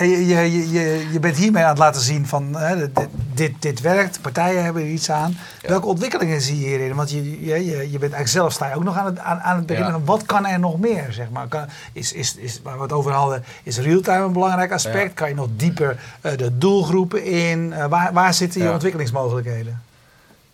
[0.00, 3.52] je, je, je- je, je bent hiermee aan het laten zien van hè, dit, dit,
[3.62, 5.36] dit werkt, partijen hebben er iets aan.
[5.62, 6.94] Welke ontwikkelingen zie je hierin?
[6.94, 9.38] Want je, je, je, je bent eigenlijk zelf sta je ook nog aan het, aan,
[9.40, 9.92] aan het beginnen.
[9.92, 10.00] Ja.
[10.04, 11.06] Wat kan er nog meer?
[11.10, 11.46] Zeg maar?
[11.48, 15.02] kan, is, is, is, waar we het over hadden, is realtime een belangrijk aspect?
[15.08, 15.14] Ja.
[15.14, 17.72] Kan je nog dieper eh, de doelgroepen in?
[17.72, 18.72] Eh, waar, waar zitten je Ja.
[18.72, 19.82] ontwikkelingsmogelijkheden?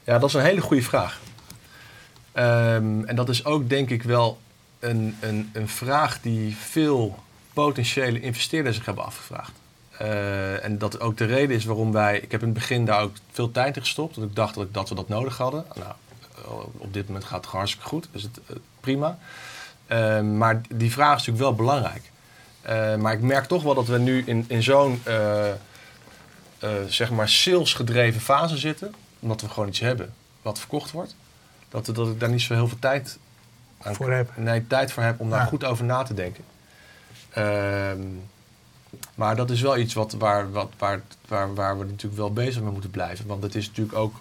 [0.04, 1.20] Ja, dat is een hele goede vraag.
[2.32, 4.38] Ehm, en dat is ook denk ik wel
[4.78, 7.18] een, een, een vraag die veel
[7.52, 9.52] potentiële investeerders zich hebben afgevraagd.
[9.98, 12.18] Eh, en dat ook de reden is waarom wij...
[12.20, 14.16] Ik heb in het begin daar ook veel tijd in gestopt.
[14.16, 15.64] Want ik dacht dat, ik, dat we dat nodig hadden.
[15.74, 15.92] Nou,
[16.36, 18.08] eh, op dit moment gaat het hartstikke goed.
[18.12, 18.40] Dus het,
[18.80, 19.18] prima.
[19.86, 22.02] Ehm, maar die vraag is natuurlijk wel belangrijk.
[22.98, 25.02] Maar ik merk toch wel dat we nu in, in zo'n
[26.58, 28.94] eh, zeg maar salesgedreven fase zitten.
[29.20, 31.14] Omdat we gewoon iets hebben wat verkocht wordt.
[31.68, 33.18] Dat, dat ik daar niet zo heel veel tijd,
[33.82, 34.30] aan, Voor heb.
[34.36, 35.46] nee, tijd voor heb om daar Ja.
[35.46, 36.44] goed over na te denken.
[37.30, 38.00] Ehm,
[39.14, 42.62] Maar dat is wel iets wat, waar, wat, waar, waar, waar we natuurlijk wel bezig
[42.62, 43.26] mee moeten blijven.
[43.26, 44.14] Want het is natuurlijk ook,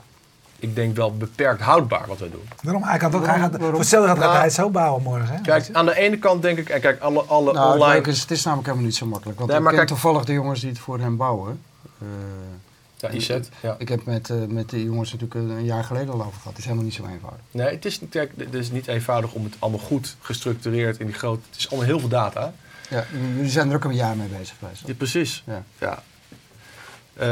[0.59, 2.47] ik denk wel beperkt houdbaar wat we doen.
[2.61, 2.83] Waarom?
[2.83, 3.69] Hij kan het ook, hij gaat, waarom?
[3.69, 5.27] voor hetzelfde gaat Nou, hij het zo bouwen morgen.
[5.35, 5.41] Hè?
[5.41, 7.93] Kijk, aan de ene kant denk ik, en kijk, alle, alle Nou, het, online...
[7.93, 9.37] leuke is, het is namelijk helemaal niet zo makkelijk.
[9.37, 11.61] Want Nee, ik maar ken kijk- toevallig de jongens die het voor hem bouwen.
[11.99, 12.07] Eh,
[12.97, 13.75] Ja, IZ, ja.
[13.77, 16.45] ik heb met, eh, met de jongens natuurlijk een, een jaar geleden al over gehad.
[16.47, 17.41] Het is helemaal niet zo eenvoudig.
[17.51, 21.15] Nee, het is, kijk, het is niet eenvoudig om het allemaal goed gestructureerd in die
[21.15, 21.41] grote...
[21.49, 22.53] Het is allemaal heel veel data.
[22.89, 23.03] Ja,
[23.35, 24.87] jullie zijn er ook een jaar mee bezig geweest.
[24.87, 25.43] Ja, precies.
[25.45, 25.63] Ja.
[25.79, 26.03] Ja.
[27.13, 27.27] Eh,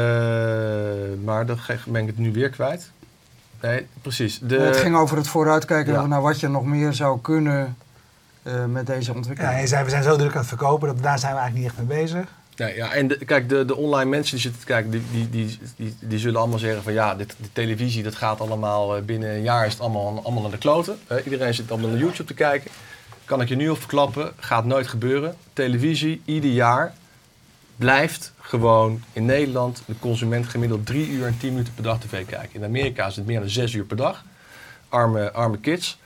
[1.24, 2.90] maar dan ben ik het nu weer kwijt.
[3.60, 4.38] Nee, precies.
[4.42, 6.06] De, het ging over het vooruitkijken Ja.
[6.06, 7.76] naar wat je nog meer zou kunnen
[8.42, 9.54] eh, met deze Ja, ontwikkeling.
[9.54, 11.78] hij zei, we zijn zo druk aan het verkopen, dat, daar zijn we eigenlijk niet
[11.78, 12.28] echt mee bezig.
[12.66, 16.18] Ja, en kijk, de, de online mensen die zitten te kijken, die, die, die, die,
[16.18, 19.66] zullen allemaal zeggen van ja, dit, de televisie dat gaat allemaal, eh, binnen een jaar
[19.66, 20.98] is het allemaal, allemaal naar de kloten.
[21.24, 22.70] Iedereen zit allemaal naar YouTube te kijken.
[23.24, 25.36] Kan ik je nu al verklappen, gaat nooit gebeuren.
[25.52, 26.92] Televisie, ieder jaar,
[27.76, 32.26] blijft gewoon in Nederland de consument gemiddeld drie uur en tien minuten per dag tv
[32.26, 32.50] kijken.
[32.52, 34.24] In Amerika is het meer dan zes uur per dag.
[34.88, 35.98] Arme, arme kids.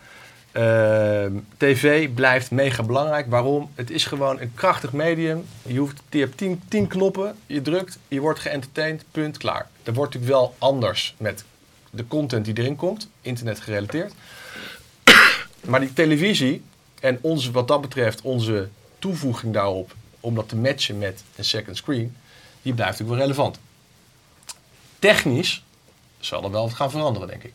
[0.56, 3.26] Ehm, TV blijft mega belangrijk.
[3.30, 3.70] Waarom?
[3.74, 5.46] Het is gewoon een krachtig medium.
[5.62, 9.68] Je, hoeft, hebt tien, tien knoppen, je drukt, je wordt geëntertained, punt, klaar.
[9.82, 11.44] Dat wordt natuurlijk wel anders met
[11.90, 14.12] de content die erin komt, internet gerelateerd.
[15.70, 16.62] maar die televisie
[17.00, 21.76] en onze, wat dat betreft onze toevoeging daarop, om dat te matchen met een second
[21.76, 22.16] screen,
[22.62, 23.58] die blijft natuurlijk wel relevant.
[24.98, 25.64] Technisch
[26.20, 27.52] zal er wel wat gaan veranderen, denk ik.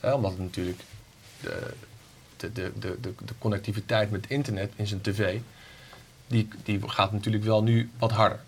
[0.00, 0.80] Omdat het natuurlijk
[1.40, 1.74] de,
[2.40, 5.38] de, de, de, de, connectiviteit met internet in zijn tv,
[6.26, 8.40] die, die gaat natuurlijk wel nu wat harder.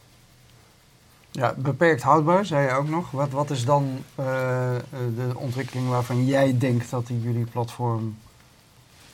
[1.31, 3.11] Ja, beperkt houdbaar, zei je ook nog.
[3.11, 8.19] Wat, wat is dan eh, de ontwikkeling waarvan jij denkt dat die jullie platform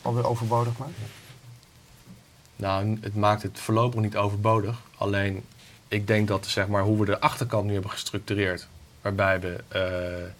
[0.02, 0.92] alweer overbodig maakt?
[2.56, 4.80] Nou, het maakt het voorlopig niet overbodig.
[4.96, 5.44] Alleen,
[5.88, 8.68] ik denk dat zeg maar, hoe we de achterkant nu hebben gestructureerd,
[9.02, 10.30] waarbij we eh,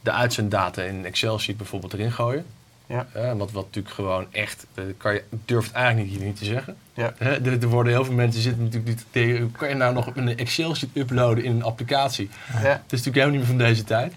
[0.00, 2.46] de uitzenddata in een Excel-sheet bijvoorbeeld erin gooien.
[2.90, 3.36] Ja.
[3.36, 6.36] Wat, wat natuurlijk gewoon echt, eh, kan je, ik durf het eigenlijk niet, hier niet
[6.36, 6.76] te zeggen.
[6.94, 7.12] Ja.
[7.16, 10.16] Hè, er, er worden heel veel mensen zitten natuurlijk niet tegen, kan je nou nog
[10.16, 12.30] een Excel-sheet uploaden in een applicatie?
[12.52, 12.58] Ja.
[12.58, 14.12] Het is natuurlijk helemaal niet meer van deze tijd.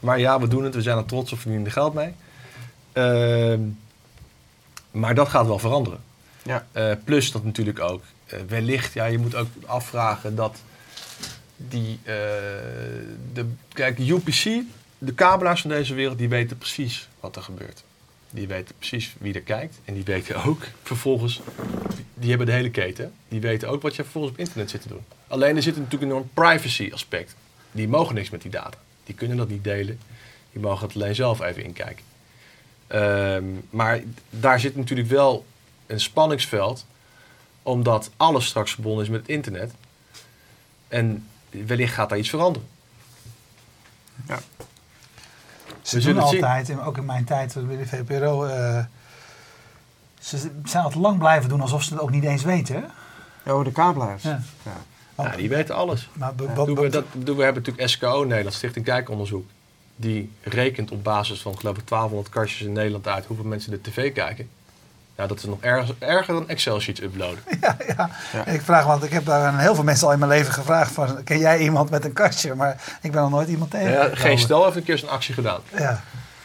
[0.00, 2.14] Maar ja, we doen het, we zijn er trots op, verdienen er geld mee.
[2.92, 3.60] Ehm,
[4.90, 6.00] maar dat gaat wel veranderen.
[6.42, 6.66] Ja.
[6.72, 10.62] Eh, plus dat natuurlijk ook eh, wellicht, ja, je moet ook afvragen dat
[11.56, 12.00] die,
[13.32, 14.62] de, kijk, UPC,
[14.98, 17.82] de kabelaars van deze wereld, die weten precies wat er gebeurt.
[18.30, 21.40] Die weten precies wie er kijkt en die weten ook vervolgens,
[22.14, 24.88] die hebben de hele keten, die weten ook wat je vervolgens op internet zit te
[24.88, 25.04] doen.
[25.28, 27.34] Alleen er zit natuurlijk een enorm privacy aspect.
[27.72, 28.78] Die mogen niks met die data.
[29.04, 30.00] Die kunnen dat niet delen.
[30.52, 32.04] Die mogen het alleen zelf even inkijken.
[32.86, 35.46] Ehm, maar daar zit natuurlijk wel
[35.86, 36.86] een spanningsveld,
[37.62, 39.72] omdat alles straks verbonden is met het internet.
[40.88, 42.68] En wellicht gaat daar iets veranderen.
[45.82, 46.42] Ze We doen zien.
[46.42, 48.84] altijd, en ook in mijn tijd bij de VPRO, eh,
[50.20, 52.74] ze zijn altijd lang blijven doen alsof ze het ook niet eens weten.
[52.74, 52.80] Hè?
[53.44, 54.22] Ja, oh, de kabelaars.
[54.22, 54.40] Ja.
[54.62, 54.72] Ja.
[55.24, 56.08] Ja, die weten alles.
[56.12, 59.44] Maar Doen we, dat, doen we hebben natuurlijk SKO Nederland, Stichting Kijkonderzoek.
[59.96, 63.80] Die rekent op basis van geloof ik 1200 kastjes in Nederland uit hoeveel mensen de
[63.80, 64.48] tv kijken.
[65.20, 67.38] Ja, dat is nog erger, erger dan Excel-sheets uploaden.
[67.60, 68.10] ja, ja.
[68.32, 68.46] Ja.
[68.46, 70.92] Ik vraag, want ik heb daar aan heel veel mensen al in mijn leven gevraagd
[70.92, 72.54] van, ken jij iemand met een kastje?
[72.54, 73.90] Maar ik ben nog nooit iemand tegen.
[73.90, 75.60] Ja, geen stel heeft een keer zo'n actie gedaan.
[75.76, 76.02] Ja.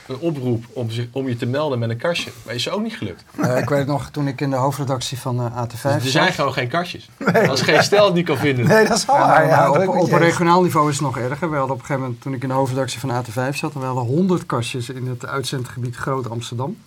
[0.08, 2.32] Een oproep om, zich, om je te melden met een kastje.
[2.46, 3.24] Maar is ook niet gelukt.
[3.42, 6.34] Eh, ik weet nog, toen ik in de hoofdredactie van eh, AT5 Dus er zijn
[6.34, 7.10] gewoon geen kastjes.
[7.50, 8.68] Als geen stel het niet kan vinden.
[8.68, 9.40] Nee, dat is wel Ja, waar.
[9.40, 9.70] maar Ja,
[10.00, 11.50] op, een regionaal niveau is het nog erger.
[11.50, 13.80] We hadden op een gegeven moment, toen ik in de hoofdredactie van AT5 zat, we
[13.80, 16.78] hadden 100 kastjes in het uitzendgebied Groot Amsterdam.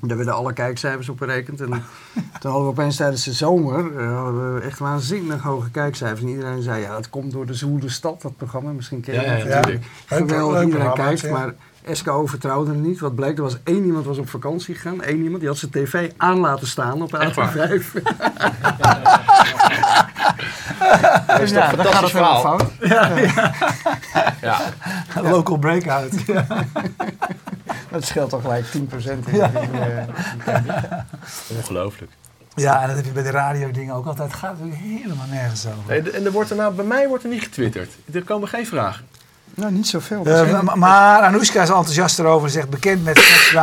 [0.00, 1.60] Daar werden alle kijkcijfers op berekend.
[1.60, 1.68] En
[2.40, 6.20] toen hadden we opeens tijdens de zomer eh, hadden we echt waanzinnig hoge kijkcijfers.
[6.20, 8.70] En iedereen zei, ja, dat komt door de Zwoele Stad, dat programma.
[8.70, 9.46] Misschien ken je Ja, ja, dat.
[9.48, 9.84] ja, natuurlijk.
[10.06, 11.20] Geweldig, iedereen kijkt.
[11.20, 11.30] ja.
[11.30, 11.54] Maar
[11.90, 13.00] SKO vertrouwde het niet.
[13.00, 14.98] Wat bleek, er was één iemand was op vakantie gegaan.
[15.02, 17.52] Eén iemand, die had zijn tv aan laten staan op Echt waar?
[17.52, 17.84] AT5.
[21.26, 22.40] Dat is toch een fantastisch verhaal.
[22.40, 22.64] fout.
[24.40, 24.60] Ja.
[25.22, 26.12] Local breakout.
[27.90, 29.50] Dat scheelt toch gelijk 10% in Ja.
[30.44, 30.62] eh,
[31.56, 32.10] Ongelooflijk.
[32.54, 34.30] Ja, en dat heb je bij de radio dingen ook altijd.
[34.30, 35.78] Het gaat natuurlijk helemaal nergens over.
[36.02, 37.90] Nee, en er wordt er nou, bij mij wordt er niet getwitterd.
[38.12, 39.04] Er komen geen vragen.
[39.54, 40.22] Nou, niet zoveel.
[40.62, 42.50] Ma- maar Anoushka is enthousiast erover.
[42.50, 43.14] Zegt bekend met.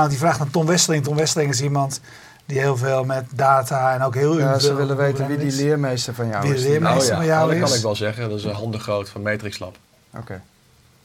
[0.10, 1.04] Die vraagt aan Tom Westeling.
[1.04, 2.00] Tom Westeling is iemand
[2.46, 5.52] die heel veel met data en ook heel ja, ze veel willen weten wie die
[5.56, 6.62] leermeester van jou Wie is.
[6.62, 8.30] de leermeester- Meestal van jou Nou, dat kan ik wel zeggen.
[8.30, 9.76] Dat is een handen groot van Matrix Lab.
[10.18, 10.42] Oké,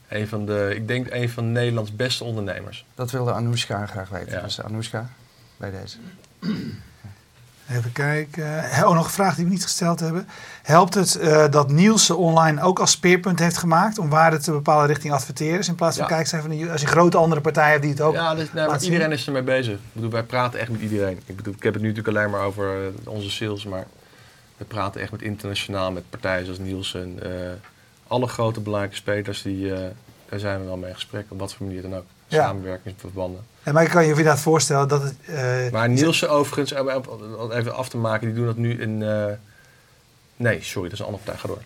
[0.08, 2.84] Een van de, ik denk een van Nederlands beste ondernemers.
[2.94, 4.32] dat wilde Anoushka graag weten.
[4.32, 4.40] Ja.
[4.42, 5.08] Dus Anoushka,
[5.56, 5.96] bij deze.
[7.70, 8.44] Even kijken.
[8.84, 10.28] Oh, nog een vraag die we niet gesteld hebben.
[10.62, 14.86] Helpt het eh, dat Nielsen online ook als speerpunt heeft gemaakt om waarde te bepalen
[14.86, 16.14] richting adverteerders in plaats van Ja.
[16.14, 16.70] kijkcijfer?
[16.70, 18.14] Als je grote andere partijen hebt die het ook.
[18.14, 19.74] Ja, dus, nee, maar iedereen is ermee bezig.
[19.74, 21.20] Ik bedoel, wij praten echt met iedereen.
[21.26, 23.86] Ik, bedoel, ik heb het nu natuurlijk alleen maar over eh, onze sales, maar
[24.56, 27.18] we praten echt met internationaal, met partijen zoals Nielsen.
[27.22, 27.30] eh
[28.08, 29.80] alle grote belangrijke spelers, die, eh,
[30.28, 32.04] daar zijn we wel mee in gesprek, op wat voor manier dan ook.
[32.26, 32.42] Ja.
[32.44, 33.40] Samenwerkingsverbanden.
[33.62, 35.14] En maar ik kan je inderdaad voorstellen dat het.
[35.26, 36.96] eh, Maar Nielsen overigens, eh,
[37.50, 38.98] even af te maken, die doen dat nu in...
[40.36, 41.40] nee, sorry, dat is een andere partij.
[41.40, 41.62] Ga door.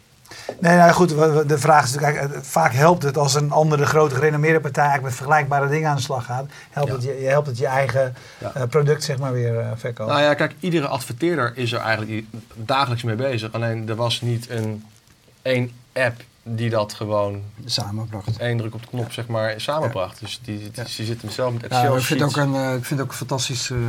[0.60, 1.08] Nee, nou goed,
[1.48, 5.22] de vraag is natuurlijk, vaak helpt het als een andere grote gerenommeerde partij eigenlijk met
[5.24, 6.46] vergelijkbare dingen aan de slag gaat.
[6.70, 6.94] Helpt, Ja.
[6.94, 8.14] het, je, helpt het je eigen
[8.54, 8.66] Ja.
[8.66, 10.12] product zeg maar weer verkopen.
[10.14, 12.24] Nou ja, kijk, iedere adverteerder is er eigenlijk
[12.54, 13.52] dagelijks mee bezig.
[13.52, 14.84] Alleen er was niet een
[15.42, 18.36] één app die dat gewoon Samenbracht.
[18.36, 20.20] één druk op de knop zeg maar samenbracht.
[20.20, 20.84] Dus die, die, Ja.
[20.96, 23.10] die zitten zelf met Ja, Excel ik vind ook een, eh, ik vind het ook
[23.10, 23.80] een fantastische eh,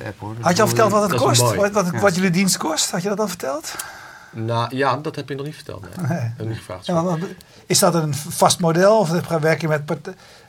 [0.00, 0.34] eh, app hoor.
[0.40, 1.54] Had je al verteld wat het kost?
[1.54, 2.00] Wat, wat, Ja.
[2.00, 2.90] wat jullie dienst kost?
[2.90, 3.74] Had je dat al verteld?
[4.30, 5.96] Nou ja, dat heb je nog niet verteld.
[5.96, 6.08] Nee.
[6.08, 6.18] Nee.
[6.18, 6.86] Heb ik niet gevraagd.
[6.86, 7.18] Ja, maar
[7.66, 9.10] is dat een vast model of
[9.40, 9.82] werk je met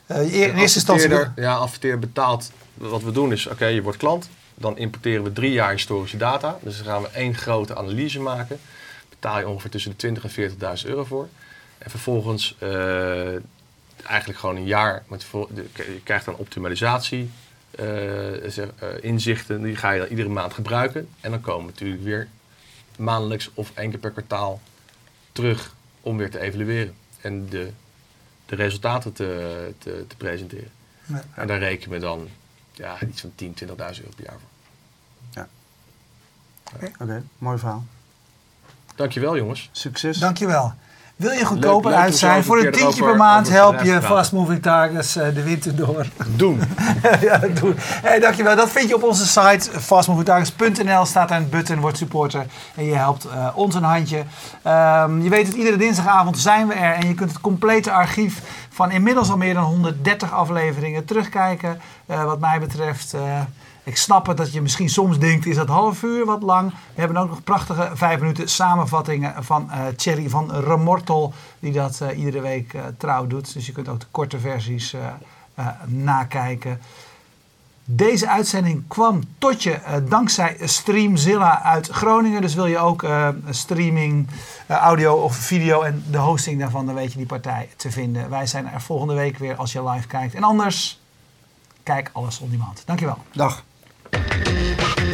[0.06, 1.10] eh, in eerste instantie?
[1.36, 2.50] Ja, adverteerder betaalt.
[2.74, 4.28] Wat we doen is, oké, je wordt klant.
[4.54, 6.56] Dan importeren we drie jaar historische data.
[6.62, 8.58] Dus dan gaan we één grote analyse maken.
[9.20, 11.28] Betaal je ongeveer tussen de 20 en 40.000 euro voor.
[11.78, 13.34] En vervolgens eh,
[14.04, 15.02] eigenlijk gewoon een jaar.
[15.08, 15.26] Met,
[15.74, 17.30] je krijgt dan optimalisatie.
[17.70, 21.08] eh, zeg, eh, inzichten, die ga je dan iedere maand gebruiken.
[21.20, 22.28] En dan komen we natuurlijk weer
[22.96, 24.60] maandelijks of één keer per kwartaal
[25.32, 26.94] terug om weer te evalueren.
[27.20, 27.70] En de,
[28.46, 30.70] de resultaten te, te, te presenteren.
[31.06, 31.24] Ja.
[31.34, 32.28] En daar rekenen we dan
[32.72, 33.74] ja, iets van 10.000, 20.000 euro
[34.16, 34.48] per jaar voor.
[36.74, 37.84] Oké, mooi verhaal.
[39.00, 39.68] Dankjewel jongens.
[39.72, 40.18] Succes.
[40.18, 40.72] Dankjewel.
[41.16, 42.44] Wil je goedkoper uit zijn?
[42.44, 44.02] Voor een tientje per maand help je.
[44.02, 46.06] Fast Moving Targets eh, de winter door.
[46.36, 46.60] Doen!
[47.20, 47.74] ja, doen.
[47.78, 48.56] Hey, dankjewel.
[48.56, 51.04] Dat vind je op onze site fastmovingtargets.nl.
[51.04, 52.46] Staat daar een button, word supporter.
[52.74, 54.22] En je helpt eh, ons een handje.
[54.62, 56.94] Ehm, je weet het, iedere dinsdagavond zijn we er.
[56.94, 61.80] En je kunt het complete archief van inmiddels al meer dan 130 afleveringen terugkijken.
[62.06, 63.14] Eh, wat mij betreft...
[63.14, 63.20] eh,
[63.90, 66.70] ik snap het dat je misschien soms denkt, is dat half uur wat lang?
[66.70, 72.00] We hebben ook nog prachtige vijf minuten samenvattingen van eh Thierry van Remortel, die dat
[72.00, 73.52] eh, iedere week eh, trouw doet.
[73.52, 74.96] Dus je kunt ook de korte versies
[75.86, 76.80] nakijken.
[77.84, 82.40] Deze uitzending kwam tot je eh, dankzij Streamzilla uit Groningen.
[82.40, 83.06] Dus wil je ook
[83.50, 84.28] streaming,
[84.66, 88.30] audio of video en de hosting daarvan, dan weet je die partij te vinden.
[88.30, 90.34] Wij zijn er volgende week weer als je live kijkt.
[90.34, 91.00] En anders,
[91.82, 92.82] kijk alles on demand.
[92.86, 93.18] Dankjewel.
[93.32, 93.64] Dag.
[94.12, 95.09] Música